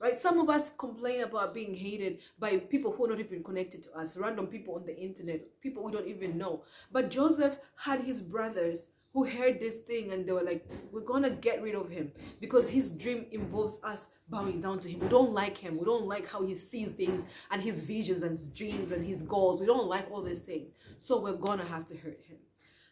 right? 0.00 0.16
Some 0.16 0.38
of 0.38 0.48
us 0.48 0.70
complain 0.78 1.22
about 1.22 1.52
being 1.52 1.74
hated 1.74 2.20
by 2.38 2.58
people 2.58 2.92
who 2.92 3.06
are 3.06 3.08
not 3.08 3.20
even 3.20 3.42
connected 3.42 3.82
to 3.84 3.92
us, 3.92 4.16
random 4.16 4.46
people 4.46 4.76
on 4.76 4.84
the 4.84 4.96
internet, 4.96 5.60
people 5.60 5.82
we 5.82 5.90
don't 5.90 6.06
even 6.06 6.38
know. 6.38 6.62
But 6.92 7.10
Joseph 7.10 7.58
had 7.74 8.02
his 8.02 8.20
brothers 8.20 8.86
who 9.12 9.24
heard 9.24 9.58
this 9.58 9.78
thing 9.78 10.12
and 10.12 10.26
they 10.26 10.32
were 10.32 10.42
like, 10.42 10.66
we're 10.92 11.00
gonna 11.00 11.30
get 11.30 11.62
rid 11.62 11.74
of 11.74 11.90
him 11.90 12.12
because 12.40 12.68
his 12.68 12.90
dream 12.90 13.26
involves 13.32 13.78
us 13.82 14.10
bowing 14.28 14.60
down 14.60 14.78
to 14.80 14.88
him. 14.88 15.00
We 15.00 15.08
don't 15.08 15.32
like 15.32 15.56
him. 15.56 15.78
We 15.78 15.84
don't 15.84 16.06
like 16.06 16.28
how 16.30 16.44
he 16.44 16.54
sees 16.54 16.92
things 16.92 17.24
and 17.50 17.62
his 17.62 17.82
visions 17.82 18.22
and 18.22 18.32
his 18.32 18.48
dreams 18.48 18.92
and 18.92 19.04
his 19.04 19.22
goals. 19.22 19.60
We 19.60 19.66
don't 19.66 19.86
like 19.86 20.10
all 20.10 20.22
these 20.22 20.42
things. 20.42 20.72
So 20.98 21.20
we're 21.20 21.32
gonna 21.32 21.64
have 21.64 21.86
to 21.86 21.96
hurt 21.96 22.20
him. 22.28 22.38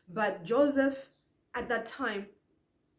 But 0.08 0.44
Joseph 0.44 1.11
at 1.54 1.68
that 1.68 1.87
time 1.87 2.26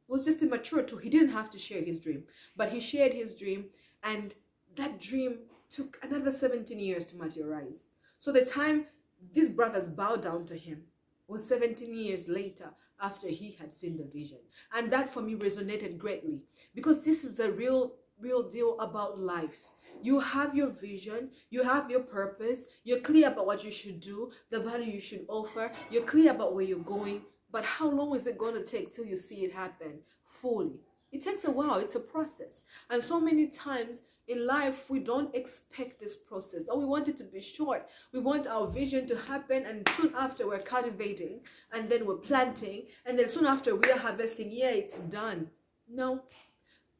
was 0.07 0.23
just 0.23 0.41
immature 0.41 0.83
too. 0.83 0.97
He 0.97 1.09
didn't 1.09 1.29
have 1.29 1.49
to 1.51 1.59
share 1.59 1.81
his 1.81 1.99
dream, 1.99 2.23
but 2.55 2.71
he 2.71 2.79
shared 2.79 3.13
his 3.13 3.33
dream 3.33 3.65
and 4.03 4.33
that 4.75 4.99
dream 4.99 5.39
took 5.69 5.97
another 6.03 6.31
17 6.31 6.79
years 6.79 7.05
to 7.05 7.17
materialize. 7.17 7.87
So 8.19 8.31
the 8.31 8.45
time 8.45 8.85
these 9.33 9.49
brothers 9.49 9.89
bowed 9.89 10.21
down 10.21 10.45
to 10.45 10.55
him 10.55 10.83
was 11.27 11.47
17 11.47 11.93
years 11.93 12.29
later 12.29 12.71
after 13.01 13.27
he 13.27 13.55
had 13.59 13.73
seen 13.73 13.97
the 13.97 14.03
vision. 14.03 14.39
And 14.73 14.91
that 14.91 15.09
for 15.09 15.21
me 15.21 15.35
resonated 15.35 15.97
greatly 15.97 16.41
because 16.73 17.03
this 17.03 17.23
is 17.23 17.35
the 17.35 17.51
real, 17.51 17.93
real 18.19 18.47
deal 18.47 18.77
about 18.79 19.19
life. 19.19 19.69
You 20.01 20.19
have 20.19 20.55
your 20.55 20.69
vision, 20.69 21.31
you 21.49 21.63
have 21.63 21.89
your 21.89 22.01
purpose, 22.01 22.65
you're 22.83 22.99
clear 22.99 23.29
about 23.29 23.47
what 23.47 23.63
you 23.63 23.71
should 23.71 23.99
do, 23.99 24.31
the 24.49 24.59
value 24.59 24.91
you 24.93 25.01
should 25.01 25.25
offer, 25.27 25.71
you're 25.89 26.03
clear 26.03 26.31
about 26.31 26.53
where 26.53 26.65
you're 26.65 26.79
going. 26.79 27.23
But 27.51 27.65
how 27.65 27.89
long 27.89 28.15
is 28.15 28.27
it 28.27 28.37
going 28.37 28.53
to 28.53 28.63
take 28.63 28.91
till 28.91 29.05
you 29.05 29.17
see 29.17 29.43
it 29.43 29.53
happen 29.53 29.99
fully? 30.27 30.79
It 31.11 31.23
takes 31.23 31.45
a 31.45 31.51
while, 31.51 31.75
it's 31.75 31.95
a 31.95 31.99
process. 31.99 32.63
And 32.89 33.01
so 33.01 33.19
many 33.19 33.47
times 33.47 34.01
in 34.27 34.45
life, 34.45 34.89
we 34.89 34.99
don't 34.99 35.33
expect 35.33 35.99
this 35.99 36.15
process 36.15 36.67
or 36.67 36.77
we 36.77 36.85
want 36.85 37.07
it 37.07 37.17
to 37.17 37.23
be 37.23 37.39
short. 37.39 37.87
We 38.11 38.19
want 38.19 38.45
our 38.45 38.67
vision 38.67 39.07
to 39.07 39.17
happen, 39.17 39.65
and 39.65 39.87
soon 39.89 40.13
after, 40.17 40.47
we're 40.47 40.59
cultivating, 40.59 41.41
and 41.71 41.89
then 41.89 42.05
we're 42.05 42.15
planting, 42.15 42.87
and 43.05 43.17
then 43.17 43.29
soon 43.29 43.45
after, 43.45 43.75
we 43.75 43.89
are 43.91 43.97
harvesting. 43.97 44.51
Yeah, 44.51 44.71
it's 44.71 44.99
done. 44.99 45.49
No. 45.89 46.23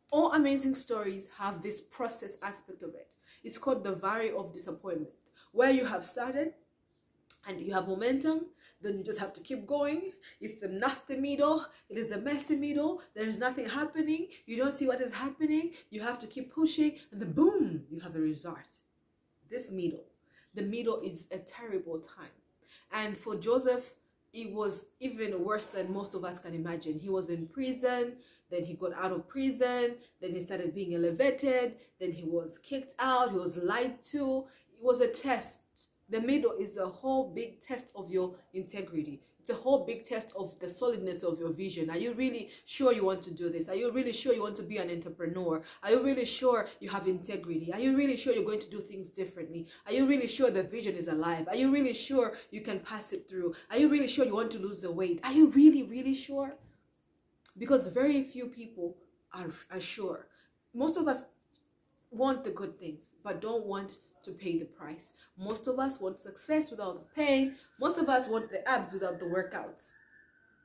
All 0.09 0.31
amazing 0.31 0.75
stories 0.75 1.27
have 1.37 1.61
this 1.61 1.81
process 1.81 2.37
aspect 2.41 2.81
of 2.81 2.95
it. 2.95 3.15
It's 3.43 3.57
called 3.57 3.83
the 3.83 3.93
valley 3.93 4.31
of 4.31 4.53
disappointment, 4.53 5.11
where 5.51 5.71
you 5.71 5.85
have 5.85 6.05
started 6.05 6.53
and 7.47 7.59
you 7.59 7.73
have 7.73 7.87
momentum 7.87 8.47
then 8.81 8.97
you 8.97 9.03
just 9.03 9.19
have 9.19 9.33
to 9.33 9.41
keep 9.41 9.65
going. 9.65 10.11
It's 10.39 10.61
the 10.61 10.67
nasty 10.67 11.15
middle. 11.15 11.65
It 11.89 11.97
is 11.97 12.09
the 12.09 12.19
messy 12.19 12.55
middle. 12.55 13.01
There's 13.15 13.39
nothing 13.39 13.67
happening. 13.67 14.27
You 14.45 14.57
don't 14.57 14.73
see 14.73 14.87
what 14.87 15.01
is 15.01 15.13
happening. 15.13 15.71
You 15.89 16.01
have 16.01 16.19
to 16.19 16.27
keep 16.27 16.53
pushing, 16.53 16.97
and 17.11 17.21
then 17.21 17.31
boom, 17.31 17.83
you 17.89 17.99
have 18.01 18.15
a 18.15 18.19
result. 18.19 18.79
This 19.49 19.71
middle, 19.71 20.05
the 20.53 20.61
middle 20.61 20.99
is 21.01 21.27
a 21.31 21.37
terrible 21.37 21.99
time. 21.99 22.35
And 22.91 23.17
for 23.17 23.35
Joseph, 23.35 23.93
it 24.33 24.51
was 24.51 24.87
even 24.99 25.43
worse 25.43 25.67
than 25.67 25.91
most 25.91 26.13
of 26.13 26.23
us 26.23 26.39
can 26.39 26.53
imagine. 26.53 26.99
He 26.99 27.09
was 27.09 27.29
in 27.29 27.47
prison, 27.47 28.17
then 28.51 28.63
he 28.63 28.73
got 28.73 28.93
out 28.93 29.11
of 29.11 29.27
prison, 29.27 29.95
then 30.21 30.33
he 30.33 30.41
started 30.41 30.75
being 30.75 30.93
elevated, 30.93 31.75
then 31.99 32.11
he 32.11 32.23
was 32.23 32.59
kicked 32.59 32.93
out, 32.99 33.31
he 33.31 33.37
was 33.37 33.57
lied 33.57 34.01
to. 34.11 34.45
It 34.73 34.83
was 34.83 35.01
a 35.01 35.07
test 35.07 35.86
the 36.09 36.21
middle 36.21 36.53
is 36.59 36.77
a 36.77 36.87
whole 36.87 37.33
big 37.33 37.59
test 37.59 37.91
of 37.95 38.09
your 38.09 38.35
integrity. 38.53 39.21
It's 39.39 39.57
a 39.57 39.61
whole 39.61 39.85
big 39.85 40.03
test 40.03 40.33
of 40.37 40.59
the 40.59 40.67
solidness 40.67 41.23
of 41.23 41.39
your 41.39 41.53
vision. 41.53 41.89
Are 41.89 41.97
you 41.97 42.11
really 42.13 42.49
sure 42.65 42.91
you 42.91 43.05
want 43.05 43.21
to 43.23 43.31
do 43.31 43.49
this? 43.49 43.69
Are 43.69 43.75
you 43.75 43.91
really 43.91 44.11
sure 44.11 44.33
you 44.33 44.41
want 44.41 44.57
to 44.57 44.61
be 44.61 44.77
an 44.77 44.89
entrepreneur? 44.89 45.61
Are 45.83 45.91
you 45.91 46.03
really 46.03 46.25
sure 46.25 46.67
you 46.81 46.89
have 46.89 47.07
integrity? 47.07 47.71
Are 47.71 47.79
you 47.79 47.95
really 47.95 48.17
sure 48.17 48.33
you're 48.33 48.43
going 48.43 48.59
to 48.59 48.69
do 48.69 48.81
things 48.81 49.09
differently? 49.09 49.67
Are 49.85 49.93
you 49.93 50.05
really 50.05 50.27
sure 50.27 50.51
the 50.51 50.63
vision 50.63 50.95
is 50.95 51.07
alive? 51.07 51.47
Are 51.47 51.55
you 51.55 51.71
really 51.71 51.93
sure 51.93 52.33
you 52.51 52.59
can 52.59 52.81
pass 52.81 53.13
it 53.13 53.29
through? 53.29 53.55
Are 53.71 53.77
you 53.77 53.87
really 53.87 54.09
sure 54.09 54.25
you 54.25 54.35
want 54.35 54.51
to 54.51 54.59
lose 54.59 54.79
the 54.79 54.91
weight? 54.91 55.21
Are 55.23 55.31
you 55.31 55.49
really, 55.51 55.83
really 55.83 56.13
sure? 56.13 56.57
Because 57.57 57.87
very 57.87 58.23
few 58.23 58.47
people 58.47 58.97
are, 59.33 59.49
are 59.71 59.79
sure. 59.79 60.27
Most 60.73 60.97
of 60.97 61.07
us 61.07 61.25
want 62.11 62.43
the 62.43 62.51
good 62.51 62.77
things, 62.77 63.13
but 63.23 63.39
don't 63.39 63.65
want 63.65 63.99
to 64.27 64.33
pay 64.33 64.59
the 64.59 64.65
price. 64.65 65.13
Most 65.37 65.67
of 65.67 65.79
us 65.79 65.99
want 65.99 66.19
success 66.19 66.69
without 66.69 66.95
the 66.95 67.15
pain. 67.15 67.55
Most 67.79 67.97
of 67.97 68.09
us 68.09 68.27
want 68.27 68.51
the 68.51 68.67
abs 68.69 68.93
without 68.93 69.19
the 69.19 69.25
workouts. 69.25 69.91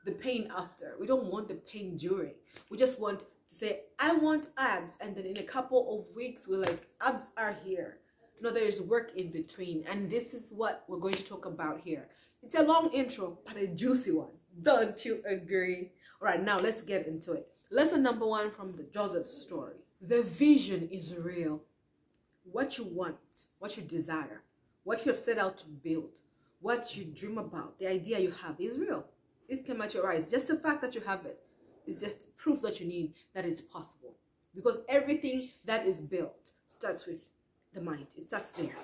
The 0.05 0.11
pain 0.11 0.51
after. 0.55 0.95
We 0.99 1.07
don't 1.07 1.31
want 1.31 1.47
the 1.47 1.55
pain 1.55 1.97
during. 1.97 2.33
We 2.69 2.77
just 2.77 2.99
want 2.99 3.21
to 3.21 3.25
say, 3.47 3.81
I 3.97 4.13
want 4.13 4.49
abs. 4.57 4.97
And 5.01 5.15
then 5.15 5.25
in 5.25 5.37
a 5.37 5.43
couple 5.43 5.81
of 5.97 6.15
weeks, 6.15 6.47
we're 6.47 6.57
like, 6.57 6.87
abs 7.01 7.31
are 7.37 7.55
here. 7.65 7.97
No, 8.41 8.51
there's 8.51 8.81
work 8.81 9.13
in 9.15 9.29
between. 9.29 9.85
And 9.89 10.09
this 10.09 10.33
is 10.33 10.51
what 10.51 10.83
we're 10.87 10.99
going 10.99 11.15
to 11.15 11.23
talk 11.23 11.45
about 11.45 11.79
here. 11.79 12.09
It's 12.41 12.55
a 12.55 12.63
long 12.63 12.89
intro, 12.91 13.39
but 13.45 13.55
a 13.55 13.67
juicy 13.67 14.11
one. 14.11 14.35
Don't 14.61 15.03
you 15.05 15.23
agree? 15.25 15.91
All 16.21 16.27
right, 16.27 16.43
now 16.43 16.59
let's 16.59 16.81
get 16.81 17.07
into 17.07 17.31
it. 17.31 17.47
Lesson 17.71 18.03
number 18.03 18.27
one 18.27 18.51
from 18.51 18.75
the 18.75 18.83
Joseph 18.83 19.25
story. 19.25 19.77
The 20.01 20.23
vision 20.23 20.89
is 20.91 21.15
real 21.15 21.61
what 22.51 22.77
you 22.77 22.85
want, 22.85 23.17
what 23.59 23.77
you 23.77 23.83
desire, 23.83 24.43
what 24.83 25.05
you 25.05 25.11
have 25.11 25.19
set 25.19 25.37
out 25.37 25.57
to 25.59 25.65
build, 25.65 26.19
what 26.61 26.95
you 26.95 27.05
dream 27.05 27.37
about, 27.37 27.77
the 27.79 27.87
idea 27.87 28.19
you 28.19 28.31
have 28.31 28.59
is 28.59 28.77
real. 28.77 29.05
It 29.47 29.65
can 29.65 29.77
materialize. 29.77 30.31
Just 30.31 30.47
the 30.47 30.55
fact 30.55 30.81
that 30.81 30.95
you 30.95 31.01
have 31.01 31.25
it 31.25 31.39
is 31.85 32.01
just 32.01 32.35
proof 32.37 32.61
that 32.61 32.79
you 32.79 32.87
need 32.87 33.13
that 33.33 33.45
it's 33.45 33.61
possible. 33.61 34.15
Because 34.55 34.79
everything 34.87 35.49
that 35.65 35.85
is 35.85 35.99
built 35.99 36.51
starts 36.67 37.05
with 37.05 37.25
the 37.73 37.81
mind. 37.81 38.07
It 38.15 38.23
starts 38.23 38.51
there. 38.51 38.75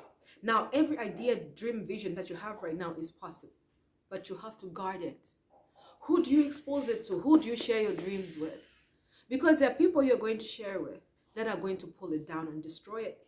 Now, 0.42 0.70
every 0.74 0.98
idea, 0.98 1.36
dream, 1.36 1.86
vision 1.86 2.16
that 2.16 2.30
you 2.30 2.36
have 2.36 2.62
right 2.62 2.78
now 2.78 2.94
is 2.98 3.12
possible. 3.12 3.54
But 4.10 4.30
you 4.30 4.38
have 4.38 4.58
to 4.60 4.68
guard 4.68 5.02
it. 5.02 5.28
Who 6.02 6.24
do 6.24 6.32
you 6.32 6.46
expose 6.46 6.90
it 6.90 7.04
to? 7.06 7.20
Who 7.20 7.40
do 7.40 7.48
you 7.48 7.56
share 7.56 7.82
your 7.82 7.94
dreams 7.94 8.38
with? 8.38 8.58
Because 9.30 9.60
there 9.60 9.70
are 9.70 9.76
people 9.76 10.02
you're 10.02 10.18
going 10.18 10.40
to 10.40 10.46
share 10.46 10.80
with 10.80 11.02
that 11.36 11.48
are 11.48 11.58
going 11.58 11.78
to 11.78 11.88
pull 11.88 12.14
it 12.14 12.28
down 12.28 12.48
and 12.48 12.64
destroy 12.64 13.02
it. 13.04 13.28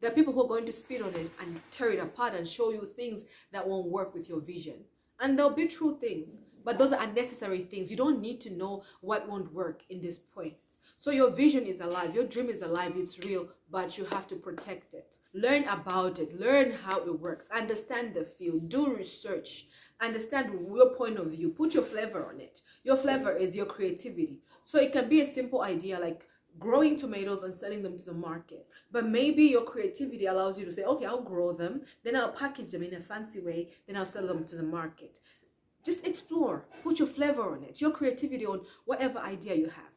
There 0.00 0.10
are 0.10 0.14
people 0.14 0.32
who 0.32 0.44
are 0.44 0.48
going 0.48 0.66
to 0.66 0.72
spit 0.72 1.02
on 1.02 1.14
it 1.14 1.30
and 1.40 1.60
tear 1.70 1.90
it 1.90 1.98
apart 1.98 2.34
and 2.34 2.46
show 2.46 2.70
you 2.70 2.82
things 2.82 3.24
that 3.52 3.66
won't 3.66 3.88
work 3.88 4.14
with 4.14 4.28
your 4.28 4.40
vision. 4.40 4.84
And 5.20 5.36
there'll 5.36 5.50
be 5.50 5.66
true 5.66 5.98
things, 6.00 6.38
but 6.64 6.78
those 6.78 6.92
are 6.92 7.02
unnecessary 7.02 7.62
things. 7.62 7.90
You 7.90 7.96
don't 7.96 8.20
need 8.20 8.40
to 8.42 8.50
know 8.50 8.84
what 9.00 9.28
won't 9.28 9.52
work 9.52 9.82
in 9.90 10.00
this 10.00 10.16
point. 10.16 10.54
So 10.98 11.10
your 11.10 11.30
vision 11.30 11.64
is 11.64 11.80
alive, 11.80 12.14
your 12.14 12.26
dream 12.26 12.48
is 12.48 12.62
alive, 12.62 12.92
it's 12.96 13.18
real, 13.24 13.48
but 13.70 13.98
you 13.98 14.04
have 14.06 14.26
to 14.28 14.36
protect 14.36 14.94
it. 14.94 15.16
Learn 15.34 15.64
about 15.64 16.18
it, 16.18 16.38
learn 16.38 16.72
how 16.72 17.00
it 17.00 17.20
works, 17.20 17.46
understand 17.50 18.14
the 18.14 18.24
field, 18.24 18.68
do 18.68 18.94
research, 18.94 19.66
understand 20.00 20.52
your 20.72 20.94
point 20.94 21.18
of 21.18 21.26
view, 21.26 21.50
put 21.50 21.74
your 21.74 21.82
flavor 21.82 22.24
on 22.26 22.40
it. 22.40 22.60
Your 22.84 22.96
flavor 22.96 23.32
is 23.32 23.56
your 23.56 23.66
creativity. 23.66 24.42
So 24.62 24.78
it 24.78 24.92
can 24.92 25.08
be 25.08 25.20
a 25.20 25.24
simple 25.24 25.62
idea 25.62 25.98
like 25.98 26.27
growing 26.58 26.96
tomatoes 26.96 27.42
and 27.42 27.54
selling 27.54 27.82
them 27.82 27.96
to 27.98 28.04
the 28.04 28.12
market. 28.12 28.66
But 28.90 29.06
maybe 29.06 29.44
your 29.44 29.64
creativity 29.64 30.26
allows 30.26 30.58
you 30.58 30.64
to 30.64 30.72
say, 30.72 30.84
okay, 30.84 31.06
I'll 31.06 31.22
grow 31.22 31.52
them, 31.52 31.82
then 32.04 32.16
I'll 32.16 32.32
package 32.32 32.70
them 32.70 32.82
in 32.82 32.94
a 32.94 33.00
fancy 33.00 33.40
way, 33.40 33.70
then 33.86 33.96
I'll 33.96 34.06
sell 34.06 34.26
them 34.26 34.44
to 34.46 34.56
the 34.56 34.62
market. 34.62 35.18
Just 35.84 36.06
explore, 36.06 36.66
put 36.82 36.98
your 36.98 37.08
flavor 37.08 37.52
on 37.52 37.62
it, 37.62 37.80
your 37.80 37.92
creativity 37.92 38.44
on 38.44 38.62
whatever 38.84 39.18
idea 39.20 39.54
you 39.54 39.66
have. 39.66 39.90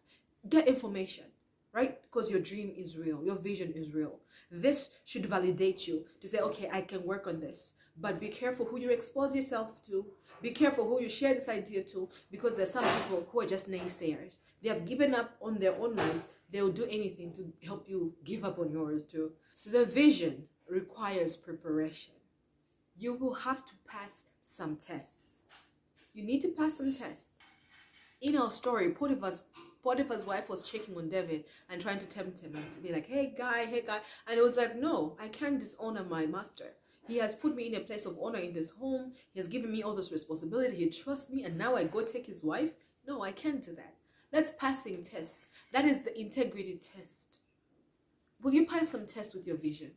Get 0.48 0.68
information, 0.68 1.26
right? 1.74 2.00
Because 2.04 2.30
your 2.30 2.40
dream 2.40 2.74
is 2.76 2.98
real, 2.98 3.24
your 3.24 3.36
vision 3.36 3.74
is 3.76 3.94
real. 3.94 4.20
This 4.52 4.90
should 5.06 5.26
validate 5.26 5.88
you 5.88 6.06
to 6.20 6.28
say, 6.28 6.40
okay, 6.40 6.70
I 6.72 6.82
can 6.82 7.04
work 7.06 7.28
on 7.28 7.40
this. 7.40 7.74
But 7.98 8.20
be 8.20 8.30
careful 8.30 8.66
who 8.66 8.80
you 8.80 8.90
expose 8.90 9.36
yourself 9.36 9.82
to. 9.88 10.06
Be 10.42 10.52
careful 10.52 10.88
who 10.88 11.02
you 11.02 11.10
share 11.10 11.34
this 11.34 11.50
idea 11.50 11.84
to 11.84 12.10
because 12.32 12.58
there's 12.58 12.72
some 12.72 12.84
people 12.84 13.28
who 13.32 13.42
are 13.42 13.46
just 13.46 13.70
naysayers. 13.70 14.40
They 14.62 14.70
have 14.70 14.86
given 14.86 15.14
up 15.14 15.36
on 15.42 15.60
their 15.60 15.76
own 15.76 15.96
lives. 15.96 16.30
They'll 16.52 16.72
do 16.72 16.86
anything 16.86 17.32
to 17.34 17.54
help 17.66 17.88
you 17.88 18.14
give 18.24 18.44
up 18.44 18.60
on 18.60 18.72
yours 18.72 19.06
too. 19.06 19.32
So 19.54 19.70
The 19.70 19.86
vision 19.86 20.46
requires 20.68 21.36
preparation. 21.36 22.14
You 22.98 23.14
will 23.14 23.34
have 23.34 23.66
to 23.66 23.74
pass 23.88 24.26
some 24.44 24.76
tests. 24.76 25.44
You 26.14 26.24
need 26.24 26.42
to 26.42 26.50
pass 26.50 26.78
some 26.78 26.94
tests. 26.94 27.40
In 28.22 28.36
our 28.38 28.52
story, 28.52 28.90
Potiphar's 28.90 29.44
Potiphar's 29.84 30.26
wife 30.26 30.48
was 30.48 30.62
checking 30.70 30.96
on 30.96 31.10
David 31.10 31.46
and 31.70 31.82
trying 31.82 31.98
to 32.00 32.08
tempt 32.08 32.40
him 32.40 32.56
and 32.56 32.72
to 32.74 32.80
be 32.80 32.92
like, 32.92 33.08
hey 33.08 33.34
guy, 33.36 33.66
hey 33.66 33.82
guy. 33.82 34.00
And 34.28 34.38
it 34.38 34.44
was 34.44 34.56
like, 34.56 34.76
no, 34.76 35.18
I 35.20 35.28
can't 35.28 35.60
dishonor 35.60 36.04
my 36.04 36.28
master. 36.28 36.74
He 37.08 37.18
has 37.18 37.36
put 37.36 37.56
me 37.56 37.68
in 37.68 37.76
a 37.76 37.80
place 37.80 38.06
of 38.06 38.18
honor 38.22 38.40
in 38.40 38.54
this 38.54 38.70
home. 38.70 39.14
He 39.34 39.40
has 39.40 39.48
given 39.48 39.72
me 39.72 39.84
all 39.84 39.96
this 39.96 40.12
responsibility. 40.12 40.76
He 40.78 40.90
trusts 40.90 41.30
me 41.30 41.44
and 41.44 41.58
now 41.58 41.76
I 41.76 41.84
go 41.84 42.04
take 42.04 42.26
his 42.26 42.44
wife? 42.44 42.72
No, 43.08 43.24
I 43.24 43.32
can't 43.32 43.64
do 43.64 43.76
that. 43.76 43.96
That's 44.32 44.52
passing 44.52 45.02
test. 45.04 45.48
That 45.74 45.86
is 45.86 46.04
the 46.04 46.20
integrity 46.20 46.80
test. 46.96 47.40
Will 48.42 48.54
you 48.54 48.66
pass 48.66 48.90
some 48.90 49.06
test 49.06 49.36
with 49.36 49.46
your 49.46 49.58
vision? 49.58 49.92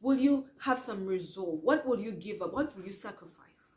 Will 0.00 0.18
you 0.18 0.46
have 0.60 0.78
some 0.78 1.06
resolve? 1.06 1.60
What 1.62 1.86
will 1.86 2.00
you 2.00 2.12
give 2.12 2.42
up? 2.42 2.52
What 2.52 2.76
will 2.76 2.84
you 2.84 2.92
sacrifice? 2.92 3.74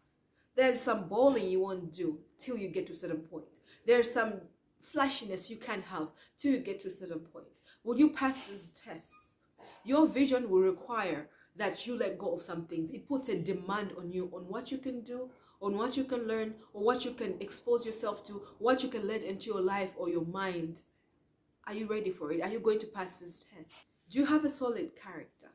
There's 0.55 0.81
some 0.81 1.07
bowling 1.07 1.49
you 1.49 1.59
won't 1.59 1.91
do 1.91 2.19
till 2.39 2.57
you 2.57 2.67
get 2.67 2.87
to 2.87 2.93
a 2.93 2.95
certain 2.95 3.19
point. 3.19 3.45
There's 3.85 4.11
some 4.11 4.41
flashiness 4.81 5.49
you 5.49 5.57
can't 5.57 5.85
have 5.85 6.11
till 6.37 6.51
you 6.51 6.59
get 6.59 6.79
to 6.81 6.87
a 6.87 6.91
certain 6.91 7.19
point. 7.19 7.61
Will 7.83 7.97
you 7.97 8.09
pass 8.09 8.47
these 8.47 8.71
tests? 8.71 9.37
Your 9.85 10.07
vision 10.07 10.49
will 10.49 10.61
require 10.61 11.29
that 11.57 11.85
you 11.87 11.97
let 11.97 12.17
go 12.17 12.33
of 12.33 12.41
some 12.41 12.65
things. 12.65 12.91
It 12.91 13.07
puts 13.07 13.29
a 13.29 13.37
demand 13.37 13.93
on 13.97 14.11
you 14.11 14.31
on 14.33 14.43
what 14.47 14.71
you 14.71 14.77
can 14.77 15.01
do, 15.01 15.29
on 15.61 15.75
what 15.75 15.97
you 15.97 16.03
can 16.03 16.27
learn, 16.27 16.55
or 16.73 16.83
what 16.83 17.03
you 17.03 17.11
can 17.11 17.35
expose 17.39 17.85
yourself 17.85 18.25
to, 18.27 18.41
what 18.59 18.83
you 18.83 18.89
can 18.89 19.07
let 19.07 19.23
into 19.23 19.47
your 19.47 19.61
life 19.61 19.91
or 19.97 20.09
your 20.09 20.25
mind. 20.25 20.81
Are 21.65 21.73
you 21.73 21.87
ready 21.87 22.11
for 22.11 22.31
it? 22.31 22.41
Are 22.41 22.49
you 22.49 22.59
going 22.59 22.79
to 22.79 22.87
pass 22.87 23.19
this 23.19 23.43
test? 23.43 23.73
Do 24.09 24.19
you 24.19 24.25
have 24.25 24.45
a 24.45 24.49
solid 24.49 24.91
character? 24.95 25.47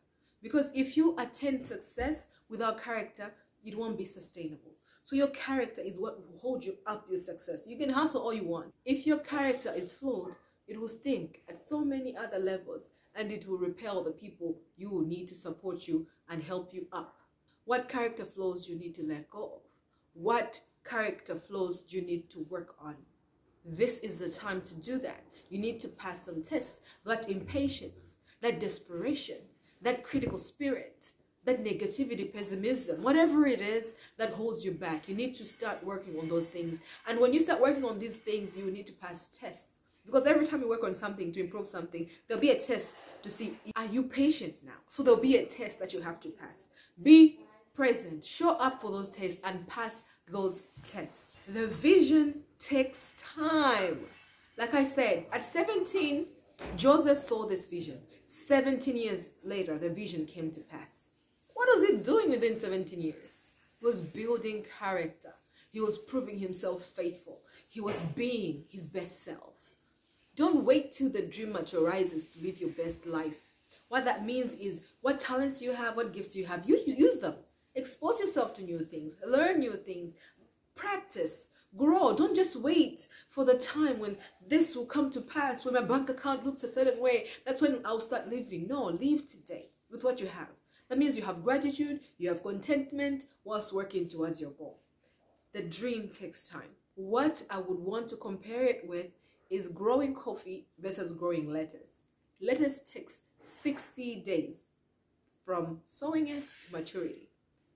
Because 0.43 0.73
if 0.75 0.97
you 0.97 1.15
attain 1.19 1.65
success 1.65 2.27
without 2.49 2.83
character, 2.83 3.33
it 3.65 3.79
won't 3.79 3.97
be 3.97 4.05
sustainable. 4.05 4.73
So 5.05 5.17
your 5.17 5.29
character 5.29 5.81
is 5.81 5.99
what 5.99 6.19
will 6.19 6.39
hold 6.39 6.65
you 6.65 6.77
up 6.87 7.07
your 7.09 7.19
success. 7.19 7.67
You 7.67 7.77
can 7.77 7.91
hustle 7.91 8.23
all 8.23 8.35
you 8.35 8.45
want. 8.45 8.73
If 8.85 9.07
your 9.07 9.19
character 9.19 9.73
is 9.75 9.93
flawed, 9.93 10.35
it 10.67 10.81
will 10.81 10.89
stink 10.89 11.43
at 11.49 11.61
so 11.61 11.85
many 11.85 12.17
other 12.17 12.39
levels 12.39 12.93
and 13.15 13.31
it 13.31 13.47
will 13.47 13.59
repel 13.59 14.03
the 14.03 14.11
people 14.11 14.57
you 14.77 14.91
will 14.91 15.05
need 15.05 15.29
to 15.29 15.35
support 15.35 15.87
you 15.87 16.07
and 16.29 16.43
help 16.43 16.73
you 16.73 16.87
up. 16.93 17.21
What 17.65 17.89
character 17.89 18.25
flaws 18.25 18.69
you 18.69 18.77
need 18.77 18.95
to 18.97 19.03
let 19.03 19.31
go 19.31 19.45
of? 19.45 19.61
What 20.15 20.61
character 20.85 21.35
flaws 21.35 21.85
you 21.89 22.03
need 22.03 22.29
to 22.31 22.47
work 22.51 22.75
on? 22.81 22.97
This 23.65 23.99
is 24.01 24.19
the 24.19 24.29
time 24.29 24.61
to 24.63 24.75
do 24.75 24.99
that. 24.99 25.23
You 25.49 25.59
need 25.59 25.79
to 25.81 25.89
pass 25.89 26.25
some 26.25 26.43
tests. 26.43 26.81
That 27.05 27.29
impatience, 27.29 28.17
that 28.41 28.59
desperation, 28.59 29.39
that 29.83 30.03
critical 30.03 30.39
spirit, 30.39 31.13
that 31.45 31.65
negativity, 31.65 32.33
pessimism, 32.33 33.03
whatever 33.03 33.47
it 33.47 33.61
is 33.61 33.95
that 34.17 34.33
holds 34.33 34.65
you 34.65 34.73
back, 34.73 35.09
you 35.09 35.15
need 35.15 35.35
to 35.37 35.45
start 35.45 35.83
working 35.85 36.19
on 36.19 36.29
those 36.29 36.47
things. 36.47 36.81
And 37.07 37.21
when 37.21 37.33
you 37.33 37.41
start 37.41 37.61
working 37.61 37.85
on 37.85 37.99
these 37.99 38.17
things, 38.17 38.57
you 38.57 38.71
need 38.71 38.87
to 38.87 38.93
pass 38.93 39.29
tests. 39.41 39.82
Because 40.05 40.27
every 40.27 40.45
time 40.45 40.61
you 40.61 40.69
work 40.69 40.85
on 40.85 40.95
something 40.95 41.33
to 41.33 41.41
improve 41.41 41.69
something, 41.69 42.09
there'll 42.27 42.41
be 42.41 42.51
a 42.51 42.59
test 42.59 43.03
to 43.23 43.31
see, 43.31 43.57
are 43.77 43.87
you 43.87 44.03
patient 44.03 44.55
now? 44.65 44.73
So 44.89 45.03
there'll 45.03 45.21
be 45.21 45.37
a 45.37 45.47
test 45.47 45.79
that 45.79 45.93
you 45.93 46.01
have 46.01 46.21
to 46.21 46.29
pass. 46.29 46.69
Be 47.03 47.39
present, 47.75 48.25
show 48.25 48.51
up 48.57 48.81
for 48.81 48.91
those 48.91 49.09
tests 49.09 49.41
and 49.45 49.67
pass 49.67 50.03
those 50.29 50.65
tests. 50.85 51.39
The 51.49 51.67
vision 51.69 52.43
takes 52.59 53.13
time. 53.17 54.01
Like 54.59 54.75
I 54.75 54.85
said, 54.85 55.27
at 55.33 55.43
17, 55.43 56.27
Joseph 56.77 57.19
saw 57.19 57.47
this 57.47 57.67
vision. 57.67 57.99
17 58.27 58.97
years 58.97 59.35
later, 59.45 59.79
the 59.79 59.89
vision 59.89 60.27
came 60.27 60.51
to 60.51 60.61
pass. 60.61 61.11
What 61.55 61.69
was 61.75 61.89
he 61.89 61.97
doing 61.97 62.31
within 62.31 62.57
17 62.57 63.01
years? 63.01 63.39
He 63.79 63.87
was 63.87 64.01
building 64.01 64.65
character. 64.79 65.35
He 65.71 65.81
was 65.81 65.99
proving 65.99 66.39
himself 66.39 66.85
faithful. 66.85 67.41
He 67.69 67.81
was 67.81 68.03
being 68.15 68.65
his 68.69 68.87
best 68.87 69.25
self. 69.25 69.52
Don't 70.35 70.65
wait 70.65 70.93
till 70.93 71.11
the 71.11 71.23
dream 71.23 71.53
materializes 71.53 72.25
to 72.25 72.43
live 72.43 72.61
your 72.61 72.71
best 72.71 73.07
life. 73.07 73.43
What 73.89 74.07
that 74.07 74.25
means 74.25 74.55
is 74.55 74.81
what 75.03 75.21
talents 75.21 75.61
you 75.61 75.75
have, 75.75 75.97
what 75.97 76.15
gifts 76.15 76.35
you 76.35 76.47
have, 76.47 76.67
you 76.67 76.83
use 76.87 77.19
them. 77.19 77.35
Expose 77.75 78.19
yourself 78.19 78.55
to 78.55 78.63
new 78.63 78.81
things, 78.81 79.17
learn 79.27 79.61
new 79.61 79.75
things, 79.75 80.15
practice, 80.75 81.49
grow. 81.77 82.15
Don't 82.15 82.35
just 82.35 82.57
wait 82.57 83.09
for 83.29 83.45
the 83.45 83.55
time 83.55 83.99
when 83.99 84.17
this 84.47 84.75
will 84.75 84.87
come 84.87 85.11
to 85.11 85.21
pass, 85.21 85.65
when 85.65 85.75
my 85.75 85.81
bank 85.81 86.09
account 86.09 86.45
looks 86.45 86.63
a 86.63 86.69
certain 86.69 87.01
way. 87.01 87.27
That's 87.45 87.61
when 87.61 87.81
I'll 87.85 88.01
start 88.01 88.31
living. 88.31 88.67
No, 88.67 88.85
live 88.85 89.31
today 89.31 89.69
with 89.91 90.05
what 90.05 90.21
you 90.21 90.27
have. 90.27 90.49
That 90.89 90.99
means 90.99 91.17
you 91.17 91.25
have 91.25 91.45
gratitude, 91.45 92.01
you 92.19 92.29
have 92.29 92.43
contentment 92.43 93.25
whilst 93.45 93.75
working 93.75 94.09
towards 94.09 94.41
your 94.41 94.51
goal. 94.51 94.81
The 95.53 95.63
dream 95.63 96.09
takes 96.09 96.49
time. 96.49 96.71
What 96.95 97.43
I 97.51 97.59
would 97.59 97.79
want 97.79 98.09
to 98.09 98.17
compare 98.17 98.65
it 98.65 98.87
with 98.87 99.07
is 99.53 99.69
growing 99.69 100.15
coffee 100.15 100.67
versus 100.79 101.13
growing 101.13 101.53
lettuce. 101.53 102.07
Lettuce 102.41 102.81
takes 102.81 103.21
60 103.39 104.23
days 104.23 104.65
from 105.45 105.81
sowing 105.85 106.29
it 106.29 106.45
to 106.63 106.73
maturity. 106.73 107.29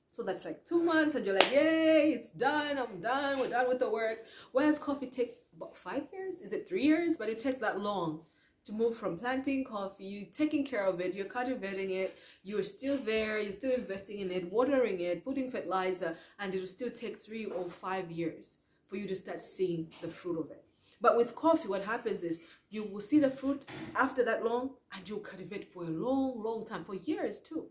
So 0.08 0.22
that's 0.22 0.46
like 0.46 0.64
two 0.64 0.82
months 0.82 1.14
and 1.14 1.26
you're 1.26 1.34
like, 1.34 1.52
yay, 1.52 2.12
it's 2.12 2.30
done, 2.30 2.78
I'm 2.78 3.02
done, 3.02 3.38
we're 3.38 3.50
done 3.50 3.68
with 3.68 3.80
the 3.80 3.90
work. 3.90 4.24
Whereas 4.52 4.78
coffee 4.78 5.08
takes 5.08 5.36
about 5.54 5.76
five 5.76 6.04
years, 6.14 6.40
is 6.40 6.54
it 6.54 6.66
three 6.66 6.84
years? 6.84 7.18
But 7.18 7.28
it 7.28 7.42
takes 7.42 7.58
that 7.58 7.78
long 7.78 8.22
to 8.64 8.72
move 8.72 8.96
from 8.96 9.18
planting 9.18 9.62
coffee, 9.62 10.04
you 10.04 10.26
taking 10.32 10.64
care 10.64 10.86
of 10.86 10.98
it, 11.00 11.14
you're 11.14 11.26
cultivating 11.26 11.90
it, 11.90 12.16
you're 12.42 12.62
still 12.62 12.96
there, 12.96 13.38
you're 13.38 13.52
still 13.52 13.72
investing 13.72 14.20
in 14.20 14.30
it, 14.30 14.50
watering 14.50 14.98
it, 15.00 15.22
putting 15.24 15.50
fertilizer, 15.50 16.16
and 16.38 16.54
it'll 16.54 16.66
still 16.66 16.90
take 16.90 17.22
three 17.22 17.44
or 17.44 17.68
five 17.68 18.10
years 18.10 18.58
for 18.88 18.96
you 18.96 19.06
to 19.06 19.14
start 19.14 19.40
seeing 19.40 19.88
the 20.00 20.08
fruit 20.08 20.40
of 20.40 20.50
it. 20.50 20.65
But 21.00 21.16
with 21.16 21.34
coffee, 21.34 21.68
what 21.68 21.84
happens 21.84 22.22
is 22.22 22.40
you 22.70 22.84
will 22.84 23.00
see 23.00 23.18
the 23.18 23.30
fruit 23.30 23.64
after 23.94 24.24
that 24.24 24.44
long 24.44 24.70
and 24.94 25.08
you'll 25.08 25.20
cultivate 25.20 25.72
for 25.72 25.84
a 25.84 25.90
long, 25.90 26.42
long 26.42 26.64
time, 26.64 26.84
for 26.84 26.94
years 26.94 27.40
too, 27.40 27.66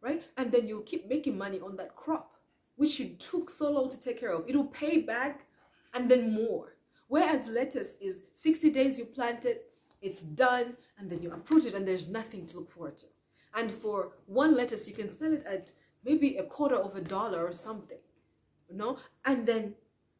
right? 0.00 0.22
And 0.36 0.52
then 0.52 0.68
you'll 0.68 0.82
keep 0.82 1.08
making 1.08 1.36
money 1.36 1.60
on 1.60 1.76
that 1.76 1.96
crop, 1.96 2.36
which 2.76 3.00
you 3.00 3.16
took 3.16 3.50
so 3.50 3.70
long 3.70 3.88
to 3.90 3.98
take 3.98 4.20
care 4.20 4.32
of. 4.32 4.48
It'll 4.48 4.66
pay 4.66 5.00
back 5.00 5.46
and 5.92 6.10
then 6.10 6.32
more. 6.32 6.76
Whereas 7.08 7.48
lettuce 7.48 7.98
is 8.00 8.22
60 8.34 8.70
days 8.70 8.98
you 8.98 9.04
plant 9.04 9.44
it, 9.44 9.68
it's 10.00 10.22
done, 10.22 10.76
and 10.98 11.10
then 11.10 11.22
you 11.22 11.30
uproot 11.30 11.66
it, 11.66 11.74
and 11.74 11.86
there's 11.86 12.08
nothing 12.08 12.46
to 12.46 12.58
look 12.58 12.68
forward 12.68 12.96
to. 12.98 13.06
And 13.54 13.70
for 13.70 14.12
one 14.26 14.56
lettuce, 14.56 14.88
you 14.88 14.94
can 14.94 15.08
sell 15.08 15.32
it 15.32 15.44
at 15.44 15.72
maybe 16.04 16.36
a 16.36 16.44
quarter 16.44 16.76
of 16.76 16.96
a 16.96 17.00
dollar 17.00 17.46
or 17.46 17.52
something, 17.52 17.98
you 18.68 18.76
know? 18.76 18.96
And 19.24 19.46
then, 19.46 19.74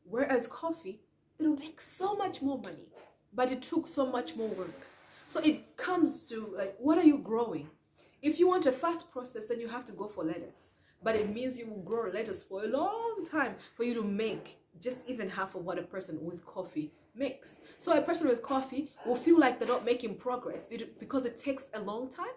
whereas 0.04 0.46
coffee, 0.46 1.00
it'll 1.38 1.56
make 1.56 1.80
so 1.80 2.14
much 2.14 2.42
more 2.42 2.58
money, 2.58 2.88
but 3.32 3.50
it 3.52 3.62
took 3.62 3.86
so 3.86 4.06
much 4.06 4.36
more 4.36 4.48
work. 4.48 4.86
So 5.26 5.40
it 5.40 5.76
comes 5.76 6.26
to 6.28 6.54
like, 6.56 6.76
what 6.78 6.98
are 6.98 7.04
you 7.04 7.18
growing? 7.18 7.68
If 8.20 8.38
you 8.38 8.46
want 8.46 8.66
a 8.66 8.72
fast 8.72 9.10
process, 9.10 9.46
then 9.46 9.60
you 9.60 9.68
have 9.68 9.84
to 9.86 9.92
go 9.92 10.06
for 10.06 10.24
lettuce. 10.24 10.68
But 11.02 11.16
it 11.16 11.32
means 11.32 11.58
you 11.58 11.66
will 11.66 11.82
grow 11.82 12.10
lettuce 12.10 12.42
for 12.44 12.64
a 12.64 12.68
long 12.68 13.24
time 13.24 13.56
for 13.76 13.84
you 13.84 13.94
to 13.94 14.02
make 14.02 14.58
just 14.80 15.08
even 15.08 15.28
half 15.28 15.54
of 15.54 15.64
what 15.64 15.78
a 15.78 15.82
person 15.82 16.18
with 16.22 16.46
coffee 16.46 16.92
makes. 17.14 17.56
So 17.78 17.96
a 17.96 18.00
person 18.00 18.28
with 18.28 18.42
coffee 18.42 18.90
will 19.04 19.16
feel 19.16 19.38
like 19.38 19.58
they're 19.58 19.68
not 19.68 19.84
making 19.84 20.16
progress 20.16 20.68
because 20.98 21.24
it 21.24 21.36
takes 21.36 21.70
a 21.74 21.80
long 21.80 22.08
time 22.08 22.36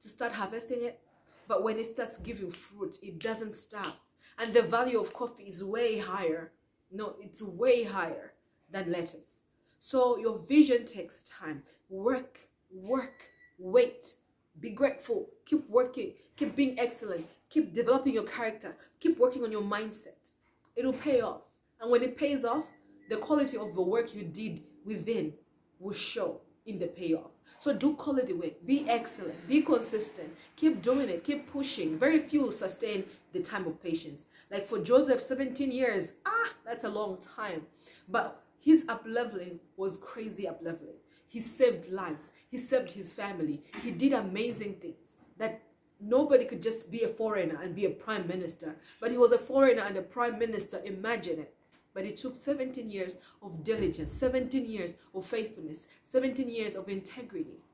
to 0.00 0.08
start 0.08 0.32
harvesting 0.32 0.82
it. 0.82 1.00
But 1.48 1.62
when 1.62 1.78
it 1.78 1.86
starts 1.86 2.18
giving 2.18 2.50
fruit, 2.50 2.98
it 3.02 3.18
doesn't 3.18 3.54
stop. 3.54 3.96
And 4.38 4.54
the 4.54 4.62
value 4.62 5.00
of 5.00 5.12
coffee 5.12 5.44
is 5.44 5.64
way 5.64 5.98
higher. 5.98 6.52
No, 6.90 7.16
it's 7.20 7.42
way 7.42 7.84
higher 7.84 8.32
than 8.70 8.90
letters. 8.90 9.36
So 9.78 10.18
your 10.18 10.38
vision 10.38 10.84
takes 10.86 11.22
time. 11.22 11.62
Work, 11.88 12.40
work, 12.70 13.24
wait, 13.58 14.14
be 14.60 14.70
grateful, 14.70 15.28
keep 15.44 15.68
working, 15.68 16.14
keep 16.36 16.56
being 16.56 16.78
excellent, 16.78 17.26
keep 17.48 17.72
developing 17.74 18.14
your 18.14 18.24
character, 18.24 18.76
keep 19.00 19.18
working 19.18 19.44
on 19.44 19.52
your 19.52 19.62
mindset. 19.62 20.32
It'll 20.76 20.92
pay 20.92 21.20
off. 21.20 21.42
And 21.80 21.90
when 21.90 22.02
it 22.02 22.16
pays 22.16 22.44
off, 22.44 22.64
the 23.08 23.16
quality 23.16 23.56
of 23.56 23.74
the 23.74 23.82
work 23.82 24.14
you 24.14 24.24
did 24.24 24.62
within 24.84 25.32
will 25.78 25.94
show 25.94 26.40
in 26.66 26.78
the 26.78 26.86
payoff. 26.86 27.30
So 27.58 27.72
do 27.72 27.94
quality 27.94 28.32
work, 28.32 28.64
be 28.66 28.88
excellent, 28.88 29.48
be 29.48 29.62
consistent, 29.62 30.28
keep 30.56 30.80
doing 30.80 31.08
it, 31.08 31.24
keep 31.24 31.50
pushing. 31.50 31.98
Very 31.98 32.18
few 32.18 32.52
sustain 32.52 33.04
the 33.32 33.40
time 33.40 33.66
of 33.66 33.82
patience. 33.82 34.26
Like 34.50 34.66
for 34.66 34.78
Joseph, 34.78 35.20
17 35.20 35.72
years, 35.72 36.12
ah, 36.26 36.52
that's 36.64 36.84
a 36.84 36.88
long 36.88 37.18
time. 37.18 37.62
But 38.08 38.44
his 38.60 38.84
upleveling 38.84 39.58
was 39.76 39.96
crazy 39.96 40.44
upleveling. 40.44 40.98
He 41.26 41.40
saved 41.40 41.90
lives, 41.90 42.32
he 42.50 42.58
saved 42.58 42.92
his 42.92 43.12
family, 43.12 43.62
he 43.82 43.90
did 43.90 44.12
amazing 44.12 44.74
things 44.74 45.16
that 45.36 45.62
nobody 46.00 46.44
could 46.44 46.62
just 46.62 46.90
be 46.90 47.02
a 47.02 47.08
foreigner 47.08 47.58
and 47.60 47.74
be 47.74 47.84
a 47.84 47.90
prime 47.90 48.26
minister. 48.26 48.76
But 49.00 49.10
he 49.10 49.18
was 49.18 49.32
a 49.32 49.38
foreigner 49.38 49.82
and 49.82 49.96
a 49.96 50.02
prime 50.02 50.38
minister. 50.38 50.80
Imagine 50.84 51.40
it. 51.40 51.54
But 51.98 52.06
it 52.06 52.14
took 52.14 52.36
17 52.36 52.88
years 52.88 53.16
of 53.42 53.64
diligence, 53.64 54.12
17 54.12 54.64
years 54.64 54.94
of 55.12 55.26
faithfulness, 55.26 55.88
17 56.04 56.48
years 56.48 56.76
of 56.76 56.88
integrity. 56.88 57.64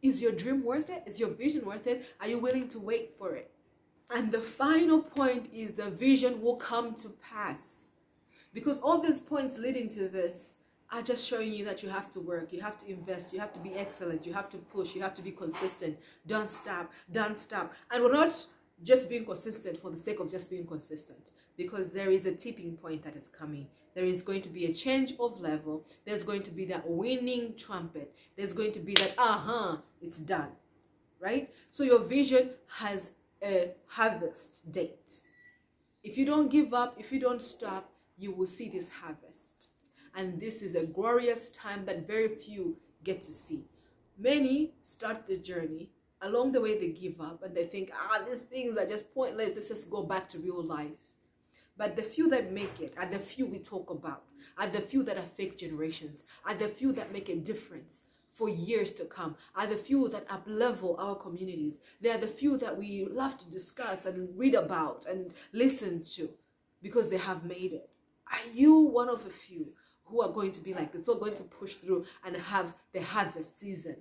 Is 0.00 0.22
your 0.22 0.30
dream 0.30 0.62
worth 0.62 0.90
it? 0.90 1.02
Is 1.06 1.18
your 1.18 1.30
vision 1.30 1.64
worth 1.64 1.88
it? 1.88 2.06
Are 2.20 2.28
you 2.28 2.38
willing 2.38 2.68
to 2.68 2.78
wait 2.78 3.16
for 3.18 3.34
it? 3.34 3.50
And 4.14 4.30
the 4.30 4.38
final 4.38 5.02
point 5.02 5.48
is 5.52 5.72
the 5.72 5.90
vision 5.90 6.40
will 6.40 6.54
come 6.54 6.94
to 6.94 7.08
pass. 7.08 7.94
Because 8.52 8.78
all 8.78 9.00
these 9.00 9.18
points 9.18 9.58
leading 9.58 9.88
to 9.88 10.08
this 10.08 10.54
are 10.92 11.02
just 11.02 11.26
showing 11.28 11.52
you 11.52 11.64
that 11.64 11.82
you 11.82 11.88
have 11.88 12.08
to 12.10 12.20
work, 12.20 12.52
you 12.52 12.60
have 12.60 12.78
to 12.78 12.88
invest, 12.88 13.32
you 13.32 13.40
have 13.40 13.52
to 13.54 13.58
be 13.58 13.74
excellent, 13.74 14.24
you 14.24 14.32
have 14.34 14.48
to 14.50 14.56
push, 14.56 14.94
you 14.94 15.02
have 15.02 15.14
to 15.14 15.22
be 15.22 15.32
consistent. 15.32 15.98
Don't 16.28 16.48
stop, 16.52 16.92
don't 17.10 17.36
stop. 17.36 17.72
And 17.90 18.04
we're 18.04 18.12
not 18.12 18.46
just 18.84 19.08
being 19.08 19.24
consistent 19.24 19.80
for 19.80 19.90
the 19.90 19.96
sake 19.96 20.20
of 20.20 20.30
just 20.30 20.48
being 20.48 20.64
consistent 20.64 21.32
because 21.56 21.92
there 21.92 22.10
is 22.10 22.26
a 22.26 22.34
tipping 22.34 22.76
point 22.76 23.02
that 23.04 23.16
is 23.16 23.28
coming. 23.28 23.68
There 23.94 24.04
is 24.04 24.22
going 24.22 24.42
to 24.42 24.48
be 24.48 24.66
a 24.66 24.74
change 24.74 25.14
of 25.20 25.40
level. 25.40 25.84
There's 26.04 26.24
going 26.24 26.42
to 26.42 26.50
be 26.50 26.64
that 26.66 26.88
winning 26.88 27.54
trumpet. 27.56 28.14
There's 28.36 28.52
going 28.52 28.72
to 28.72 28.80
be 28.80 28.94
that, 28.94 29.14
uh 29.16 29.38
huh, 29.38 29.76
it's 30.02 30.18
done. 30.18 30.50
Right? 31.20 31.50
So 31.70 31.84
your 31.84 32.00
vision 32.00 32.50
has 32.78 33.12
a 33.42 33.70
harvest 33.86 34.72
date. 34.72 35.20
If 36.02 36.18
you 36.18 36.26
don't 36.26 36.50
give 36.50 36.74
up, 36.74 36.96
if 36.98 37.12
you 37.12 37.20
don't 37.20 37.40
stop, 37.40 37.90
you 38.18 38.32
will 38.32 38.46
see 38.46 38.68
this 38.68 38.90
harvest. 38.90 39.68
And 40.14 40.40
this 40.40 40.62
is 40.62 40.74
a 40.74 40.84
glorious 40.84 41.50
time 41.50 41.84
that 41.86 42.06
very 42.06 42.28
few 42.28 42.76
get 43.02 43.20
to 43.22 43.32
see. 43.32 43.64
Many 44.18 44.74
start 44.82 45.26
the 45.26 45.38
journey. 45.38 45.90
Along 46.20 46.52
the 46.52 46.60
way, 46.60 46.78
they 46.78 46.88
give 46.88 47.20
up 47.20 47.42
and 47.42 47.54
they 47.54 47.64
think, 47.64 47.90
ah, 47.94 48.22
these 48.26 48.42
things 48.42 48.76
are 48.76 48.86
just 48.86 49.12
pointless. 49.12 49.56
Let's 49.56 49.68
just 49.68 49.90
go 49.90 50.02
back 50.02 50.28
to 50.28 50.38
real 50.38 50.62
life. 50.62 51.13
But 51.76 51.96
the 51.96 52.02
few 52.02 52.28
that 52.28 52.52
make 52.52 52.80
it 52.80 52.94
are 52.96 53.06
the 53.06 53.18
few 53.18 53.46
we 53.46 53.58
talk 53.58 53.90
about, 53.90 54.24
are 54.56 54.68
the 54.68 54.80
few 54.80 55.02
that 55.04 55.18
affect 55.18 55.58
generations, 55.58 56.24
are 56.44 56.54
the 56.54 56.68
few 56.68 56.92
that 56.92 57.12
make 57.12 57.28
a 57.28 57.36
difference 57.36 58.04
for 58.30 58.48
years 58.48 58.92
to 58.92 59.04
come, 59.04 59.36
are 59.54 59.66
the 59.66 59.76
few 59.76 60.08
that 60.08 60.28
uplevel 60.28 60.98
our 60.98 61.14
communities. 61.14 61.78
They 62.00 62.10
are 62.10 62.18
the 62.18 62.26
few 62.26 62.56
that 62.58 62.76
we 62.76 63.06
love 63.06 63.38
to 63.38 63.50
discuss 63.50 64.06
and 64.06 64.36
read 64.36 64.54
about 64.54 65.06
and 65.06 65.32
listen 65.52 66.02
to 66.14 66.30
because 66.82 67.10
they 67.10 67.16
have 67.16 67.44
made 67.44 67.72
it. 67.72 67.88
Are 68.32 68.50
you 68.52 68.76
one 68.76 69.08
of 69.08 69.24
the 69.24 69.30
few 69.30 69.72
who 70.04 70.20
are 70.22 70.32
going 70.32 70.52
to 70.52 70.60
be 70.60 70.74
like 70.74 70.92
this? 70.92 71.06
Who 71.06 71.12
are 71.12 71.20
going 71.20 71.34
to 71.34 71.44
push 71.44 71.74
through 71.74 72.06
and 72.24 72.36
have 72.36 72.74
the 72.92 73.02
harvest 73.02 73.58
season? 73.58 73.96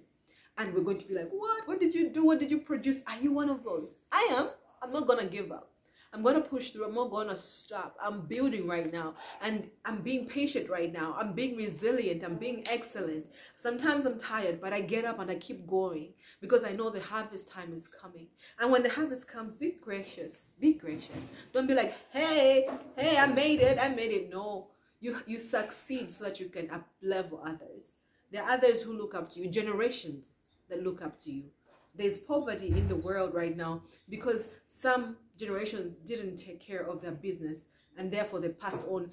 And 0.57 0.73
we're 0.73 0.83
going 0.83 0.99
to 0.99 1.07
be 1.07 1.15
like, 1.15 1.29
what? 1.31 1.67
What 1.67 1.79
did 1.79 1.95
you 1.95 2.09
do? 2.09 2.25
What 2.25 2.39
did 2.39 2.51
you 2.51 2.59
produce? 2.59 3.01
Are 3.07 3.19
you 3.19 3.31
one 3.31 3.49
of 3.49 3.63
those? 3.63 3.93
I 4.11 4.29
am. 4.31 4.49
I'm 4.81 4.93
not 4.93 5.07
going 5.07 5.19
to 5.19 5.25
give 5.25 5.51
up. 5.51 5.72
I'm 6.13 6.21
going 6.21 6.35
to 6.35 6.41
push 6.41 6.69
through. 6.69 6.85
I'm 6.85 6.93
not 6.93 7.09
going 7.09 7.27
to 7.29 7.37
stop. 7.37 7.97
I'm 8.01 8.27
building 8.27 8.67
right 8.67 8.91
now. 8.93 9.15
And 9.41 9.69
I'm 9.83 10.01
being 10.01 10.27
patient 10.27 10.69
right 10.69 10.93
now. 10.93 11.15
I'm 11.17 11.33
being 11.33 11.57
resilient. 11.57 12.23
I'm 12.23 12.35
being 12.35 12.63
excellent. 12.69 13.29
Sometimes 13.57 14.05
I'm 14.05 14.19
tired, 14.19 14.61
but 14.61 14.73
I 14.73 14.81
get 14.81 15.05
up 15.05 15.17
and 15.17 15.31
I 15.31 15.35
keep 15.35 15.65
going 15.65 16.13
because 16.39 16.63
I 16.63 16.73
know 16.73 16.91
the 16.91 17.01
harvest 17.01 17.47
time 17.47 17.73
is 17.73 17.87
coming. 17.87 18.27
And 18.59 18.71
when 18.71 18.83
the 18.83 18.89
harvest 18.89 19.27
comes, 19.27 19.57
be 19.57 19.75
gracious. 19.81 20.55
Be 20.59 20.73
gracious. 20.73 21.31
Don't 21.51 21.67
be 21.67 21.73
like, 21.73 21.95
hey, 22.11 22.69
hey, 22.95 23.17
I 23.17 23.25
made 23.25 23.61
it. 23.61 23.79
I 23.79 23.89
made 23.89 24.11
it. 24.11 24.29
No. 24.31 24.67
You, 24.99 25.17
you 25.25 25.39
succeed 25.39 26.11
so 26.11 26.25
that 26.25 26.39
you 26.39 26.47
can 26.47 26.69
up 26.69 26.87
level 27.01 27.41
others. 27.43 27.95
There 28.31 28.43
are 28.43 28.51
others 28.51 28.83
who 28.83 28.93
look 28.93 29.15
up 29.15 29.29
to 29.31 29.39
you, 29.39 29.49
generations 29.49 30.37
that 30.69 30.83
look 30.83 31.01
up 31.01 31.19
to 31.21 31.31
you 31.31 31.45
there's 31.95 32.17
poverty 32.17 32.69
in 32.69 32.87
the 32.87 32.95
world 32.95 33.33
right 33.33 33.55
now 33.55 33.81
because 34.09 34.47
some 34.67 35.15
generations 35.37 35.95
didn't 35.95 36.37
take 36.37 36.59
care 36.59 36.87
of 36.87 37.01
their 37.01 37.11
business 37.11 37.67
and 37.97 38.11
therefore 38.11 38.39
they 38.39 38.49
passed 38.49 38.85
on 38.87 39.11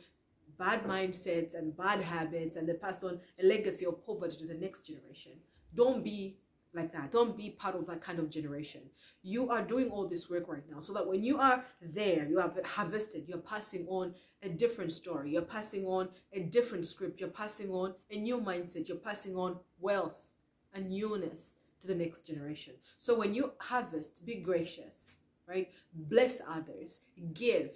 bad 0.59 0.85
mindsets 0.85 1.55
and 1.55 1.77
bad 1.77 2.03
habits 2.03 2.57
and 2.57 2.69
they 2.69 2.75
passed 2.75 3.03
on 3.03 3.19
a 3.43 3.47
legacy 3.47 3.87
of 3.87 4.05
poverty 4.05 4.37
to 4.37 4.47
the 4.47 4.55
next 4.55 4.87
generation. 4.87 5.33
Don't 5.75 6.05
be 6.05 6.37
like 6.73 6.93
that. 6.93 7.11
Don't 7.11 7.37
be 7.37 7.51
part 7.51 7.75
of 7.75 7.87
that 7.87 8.01
kind 8.01 8.19
of 8.19 8.31
generation. 8.31 8.83
You 9.23 9.51
are 9.51 9.63
doing 9.63 9.91
all 9.91 10.07
this 10.07 10.31
work 10.31 10.49
right 10.49 10.63
now 10.71 10.81
so 10.81 10.93
that 10.93 11.07
when 11.07 11.23
you 11.25 11.39
are 11.39 11.65
there, 11.81 12.27
you 12.29 12.39
have 12.39 12.59
harvested, 12.65 13.25
you're 13.27 13.39
passing 13.39 13.87
on 13.89 14.15
a 14.43 14.49
different 14.49 14.93
story, 14.93 15.31
you're 15.31 15.43
passing 15.43 15.85
on 15.87 16.09
a 16.33 16.41
different 16.41 16.87
script, 16.87 17.21
you're 17.21 17.29
passing 17.29 17.71
on 17.71 17.95
a 18.11 18.19
new 18.19 18.41
mindset, 18.41 18.89
you're 18.89 18.97
passing 18.97 19.37
on 19.37 19.59
wealth 19.81 20.33
and 20.73 20.91
newness 20.91 21.57
to 21.81 21.87
the 21.87 21.95
next 21.95 22.27
generation. 22.27 22.75
So 22.99 23.17
when 23.17 23.35
you 23.35 23.53
harvest, 23.59 24.25
be 24.25 24.37
gracious, 24.37 25.17
right? 25.51 25.69
Bless 25.93 26.41
others, 26.49 27.01
give, 27.35 27.73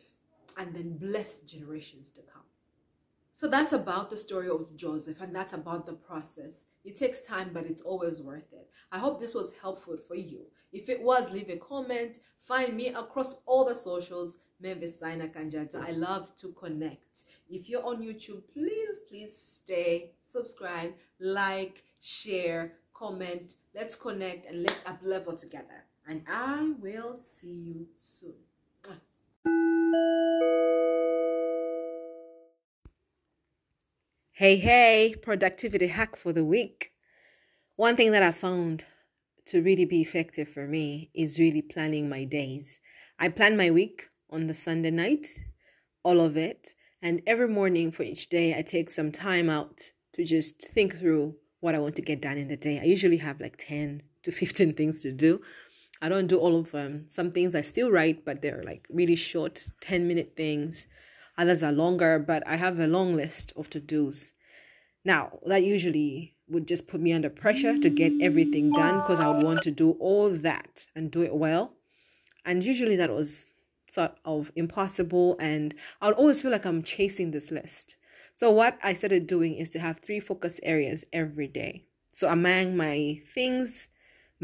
and 0.56 0.74
then 0.74 0.96
bless 0.96 1.40
generations 1.40 2.10
to 2.12 2.20
come. 2.22 2.42
So 3.32 3.48
that's 3.48 3.72
about 3.72 4.10
the 4.10 4.16
story 4.16 4.48
of 4.48 4.76
Joseph, 4.76 5.20
and 5.20 5.34
that's 5.34 5.52
about 5.52 5.86
the 5.86 5.94
process. 5.94 6.66
It 6.84 6.94
takes 6.94 7.22
time, 7.22 7.50
but 7.52 7.66
it's 7.66 7.82
always 7.82 8.22
worth 8.22 8.52
it. 8.52 8.70
I 8.92 8.98
hope 8.98 9.20
this 9.20 9.34
was 9.34 9.52
helpful 9.60 9.96
for 9.96 10.14
you. 10.14 10.42
If 10.72 10.88
it 10.88 11.02
was, 11.02 11.32
leave 11.32 11.50
a 11.50 11.56
comment. 11.56 12.18
Find 12.40 12.76
me 12.76 12.88
across 12.88 13.40
all 13.44 13.64
the 13.64 13.74
socials, 13.74 14.38
Membesaina 14.62 15.34
Kanjata. 15.34 15.82
I 15.84 15.90
love 15.90 16.36
to 16.36 16.52
connect. 16.52 17.24
If 17.50 17.68
you're 17.68 17.84
on 17.84 18.02
YouTube, 18.02 18.42
please, 18.52 19.00
please 19.08 19.36
stay, 19.36 20.12
subscribe, 20.20 20.92
like, 21.18 21.82
share, 22.00 22.74
comment, 22.92 23.56
let's 23.74 23.96
connect, 23.96 24.46
and 24.46 24.62
let's 24.62 24.86
up 24.86 25.00
level 25.02 25.34
together. 25.34 25.86
And 26.06 26.22
I 26.28 26.74
will 26.80 27.16
see 27.16 27.52
you 27.52 27.86
soon. 27.96 28.34
Hey, 34.36 34.56
hey, 34.56 35.14
productivity 35.22 35.86
hack 35.86 36.16
for 36.16 36.32
the 36.32 36.44
week. 36.44 36.90
One 37.76 37.94
thing 37.94 38.10
that 38.10 38.22
I 38.24 38.32
found 38.32 38.84
to 39.46 39.62
really 39.62 39.84
be 39.84 40.02
effective 40.02 40.48
for 40.48 40.66
me 40.66 41.10
is 41.14 41.38
really 41.38 41.62
planning 41.62 42.08
my 42.08 42.24
days. 42.24 42.80
I 43.18 43.28
plan 43.28 43.56
my 43.56 43.70
week 43.70 44.08
on 44.28 44.48
the 44.48 44.54
Sunday 44.54 44.90
night, 44.90 45.26
all 46.02 46.20
of 46.20 46.36
it. 46.36 46.74
And 47.00 47.22
every 47.26 47.46
morning 47.46 47.92
for 47.92 48.02
each 48.02 48.28
day, 48.28 48.58
I 48.58 48.62
take 48.62 48.90
some 48.90 49.12
time 49.12 49.48
out 49.48 49.92
to 50.14 50.24
just 50.24 50.68
think 50.68 50.98
through 50.98 51.36
what 51.60 51.76
I 51.76 51.78
want 51.78 51.94
to 51.96 52.02
get 52.02 52.20
done 52.20 52.36
in 52.36 52.48
the 52.48 52.56
day. 52.56 52.80
I 52.80 52.84
usually 52.84 53.18
have 53.18 53.40
like 53.40 53.56
10 53.56 54.02
to 54.24 54.32
15 54.32 54.74
things 54.74 55.00
to 55.02 55.12
do. 55.12 55.40
I 56.00 56.08
don't 56.08 56.26
do 56.26 56.38
all 56.38 56.58
of 56.58 56.72
them. 56.72 57.06
Some 57.08 57.30
things 57.30 57.54
I 57.54 57.62
still 57.62 57.90
write, 57.90 58.24
but 58.24 58.42
they're 58.42 58.62
like 58.64 58.86
really 58.90 59.16
short, 59.16 59.66
10 59.80 60.06
minute 60.06 60.34
things. 60.36 60.86
Others 61.38 61.62
are 61.62 61.72
longer, 61.72 62.18
but 62.18 62.46
I 62.46 62.56
have 62.56 62.78
a 62.78 62.86
long 62.86 63.16
list 63.16 63.52
of 63.56 63.70
to 63.70 63.80
dos. 63.80 64.32
Now, 65.04 65.38
that 65.46 65.62
usually 65.62 66.34
would 66.48 66.68
just 66.68 66.86
put 66.86 67.00
me 67.00 67.12
under 67.12 67.30
pressure 67.30 67.78
to 67.78 67.90
get 67.90 68.12
everything 68.20 68.70
done 68.72 69.00
because 69.00 69.20
I 69.20 69.28
would 69.28 69.44
want 69.44 69.62
to 69.62 69.70
do 69.70 69.92
all 69.92 70.30
that 70.30 70.86
and 70.94 71.10
do 71.10 71.22
it 71.22 71.34
well. 71.34 71.72
And 72.44 72.62
usually 72.62 72.96
that 72.96 73.10
was 73.10 73.50
sort 73.88 74.16
of 74.24 74.52
impossible, 74.56 75.36
and 75.38 75.74
I 76.00 76.08
would 76.08 76.16
always 76.16 76.42
feel 76.42 76.50
like 76.50 76.66
I'm 76.66 76.82
chasing 76.82 77.30
this 77.30 77.50
list. 77.50 77.96
So 78.34 78.50
what 78.50 78.78
I 78.82 78.92
started 78.92 79.26
doing 79.26 79.54
is 79.54 79.70
to 79.70 79.78
have 79.78 80.00
three 80.00 80.20
focus 80.20 80.58
areas 80.62 81.04
every 81.12 81.46
day. 81.46 81.86
So 82.10 82.28
among 82.28 82.76
my 82.76 83.20
things, 83.32 83.88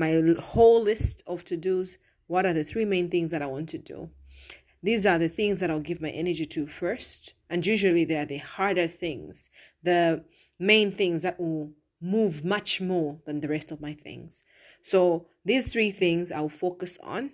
my 0.01 0.35
whole 0.41 0.83
list 0.83 1.23
of 1.27 1.45
to-dos, 1.45 1.99
what 2.27 2.47
are 2.47 2.53
the 2.53 2.65
three 2.65 2.85
main 2.85 3.11
things 3.11 3.31
that 3.31 3.43
I 3.43 3.47
want 3.47 3.69
to 3.71 3.79
do? 3.79 4.11
These 4.83 5.05
are 5.05 5.19
the 5.19 5.29
things 5.29 5.61
that 5.61 5.71
I'll 5.71 5.81
give 5.81 6.01
my 6.01 6.11
energy 6.11 6.47
to 6.47 6.67
first. 6.67 7.35
And 7.51 7.67
usually 7.67 8.05
they 8.05 8.17
are 8.17 8.25
the 8.25 8.39
harder 8.39 8.89
things, 8.89 9.49
the 9.83 10.25
main 10.59 10.91
things 10.91 11.23
that 11.23 11.39
will 11.39 11.73
move 12.01 12.45
much 12.45 12.81
more 12.81 13.19
than 13.27 13.41
the 13.41 13.49
rest 13.49 13.71
of 13.71 13.81
my 13.81 13.93
things. 13.93 14.43
So 14.83 15.27
these 15.45 15.73
three 15.73 15.91
things 15.91 16.33
I'll 16.33 16.49
focus 16.49 16.99
on. 17.03 17.33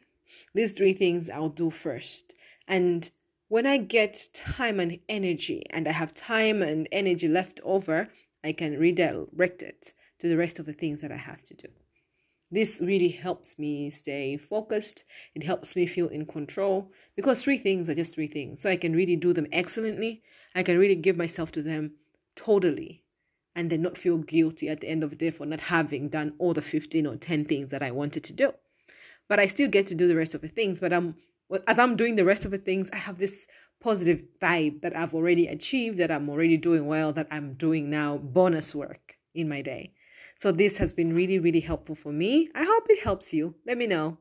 These 0.55 0.73
three 0.73 0.93
things 0.93 1.31
I'll 1.31 1.49
do 1.51 1.71
first. 1.71 2.35
And 2.67 3.09
when 3.49 3.65
I 3.65 3.77
get 3.79 4.19
time 4.35 4.81
and 4.81 4.99
energy 5.09 5.63
and 5.71 5.87
I 5.87 5.93
have 5.93 6.15
time 6.15 6.63
and 6.63 6.89
energy 6.91 7.29
left 7.29 7.61
over, 7.63 8.09
I 8.43 8.53
can 8.53 8.77
redirect 8.77 9.63
it 9.63 9.95
to 10.19 10.29
the 10.29 10.37
rest 10.37 10.59
of 10.59 10.67
the 10.67 10.73
things 10.73 11.01
that 11.03 11.13
I 11.13 11.17
have 11.17 11.43
to 11.45 11.55
do. 11.55 11.69
This 12.51 12.81
really 12.81 13.09
helps 13.09 13.59
me 13.59 13.91
stay 13.91 14.37
focused. 14.37 15.05
It 15.35 15.43
helps 15.43 15.75
me 15.75 15.87
feel 15.87 16.09
in 16.09 16.27
control 16.27 16.93
because 17.17 17.43
three 17.43 17.59
things 17.59 17.89
are 17.89 17.95
just 17.95 18.15
three 18.15 18.29
things. 18.29 18.61
So 18.61 18.71
I 18.71 18.77
can 18.77 18.95
really 18.95 19.17
do 19.17 19.33
them 19.33 19.49
excellently. 19.51 20.23
I 20.55 20.63
can 20.63 20.79
really 20.79 20.95
give 20.95 21.17
myself 21.17 21.51
to 21.53 21.63
them 21.63 21.93
totally 22.37 23.03
and 23.57 23.71
then 23.71 23.83
not 23.83 23.99
feel 23.99 24.19
guilty 24.19 24.69
at 24.69 24.81
the 24.81 24.89
end 24.89 25.03
of 25.03 25.11
the 25.11 25.17
day 25.17 25.31
for 25.31 25.47
not 25.47 25.63
having 25.63 26.09
done 26.09 26.35
all 26.39 26.53
the 26.53 26.63
15 26.63 27.07
or 27.07 27.17
10 27.17 27.47
things 27.47 27.71
that 27.71 27.83
I 27.83 27.91
wanted 27.91 28.23
to 28.25 28.33
do. 28.33 28.53
But 29.29 29.41
I 29.41 29.47
still 29.47 29.69
get 29.69 29.87
to 29.89 29.95
do 29.95 30.07
the 30.07 30.15
rest 30.15 30.35
of 30.35 30.43
the 30.43 30.49
things, 30.49 30.79
but 30.79 30.93
I'm 30.93 31.17
as 31.67 31.79
I'm 31.79 31.97
doing 31.97 32.17
the 32.17 32.25
rest 32.25 32.45
of 32.45 32.51
the 32.51 32.59
things, 32.59 32.91
I 32.93 32.97
have 32.97 33.19
this 33.19 33.47
positive 33.81 34.23
vibe 34.41 34.81
that 34.81 34.97
I've 34.97 35.15
already 35.15 35.47
achieved, 35.47 35.99
that 35.99 36.11
I'm 36.11 36.29
already 36.29 36.57
doing 36.57 36.87
well, 36.87 37.13
that 37.13 37.29
I'm 37.31 37.55
doing 37.55 37.89
now 37.89 38.17
bonus 38.17 38.75
work 38.75 39.17
in 39.35 39.49
my 39.49 39.63
day. 39.63 39.93
So 40.39 40.53
this 40.53 40.77
has 40.79 40.93
been 40.93 41.15
really, 41.15 41.39
really 41.39 41.61
helpful 41.61 41.95
for 41.95 42.13
me. 42.13 42.51
I 42.55 42.65
hope 42.65 42.87
it 42.91 43.03
helps 43.03 43.33
you. 43.33 43.55
Let 43.67 43.79
me 43.79 43.87
know. 43.87 44.19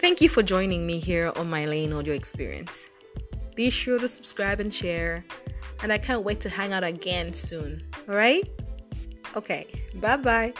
Thank 0.00 0.20
you 0.20 0.28
for 0.28 0.42
joining 0.42 0.86
me 0.86 1.00
here 1.00 1.32
on 1.36 1.50
my 1.50 1.66
Lane 1.66 1.92
Audio 1.92 2.14
Experience. 2.14 2.86
Be 3.54 3.70
sure 3.70 3.98
to 3.98 4.08
subscribe 4.08 4.60
and 4.60 4.72
share, 4.72 5.24
and 5.82 5.92
I 5.92 5.98
can't 5.98 6.22
wait 6.22 6.40
to 6.40 6.48
hang 6.48 6.72
out 6.72 6.84
again 6.84 7.34
soon. 7.34 7.82
All 8.08 8.14
right? 8.14 8.48
Okay, 9.34 9.66
bye 9.96 10.16
bye. 10.16 10.54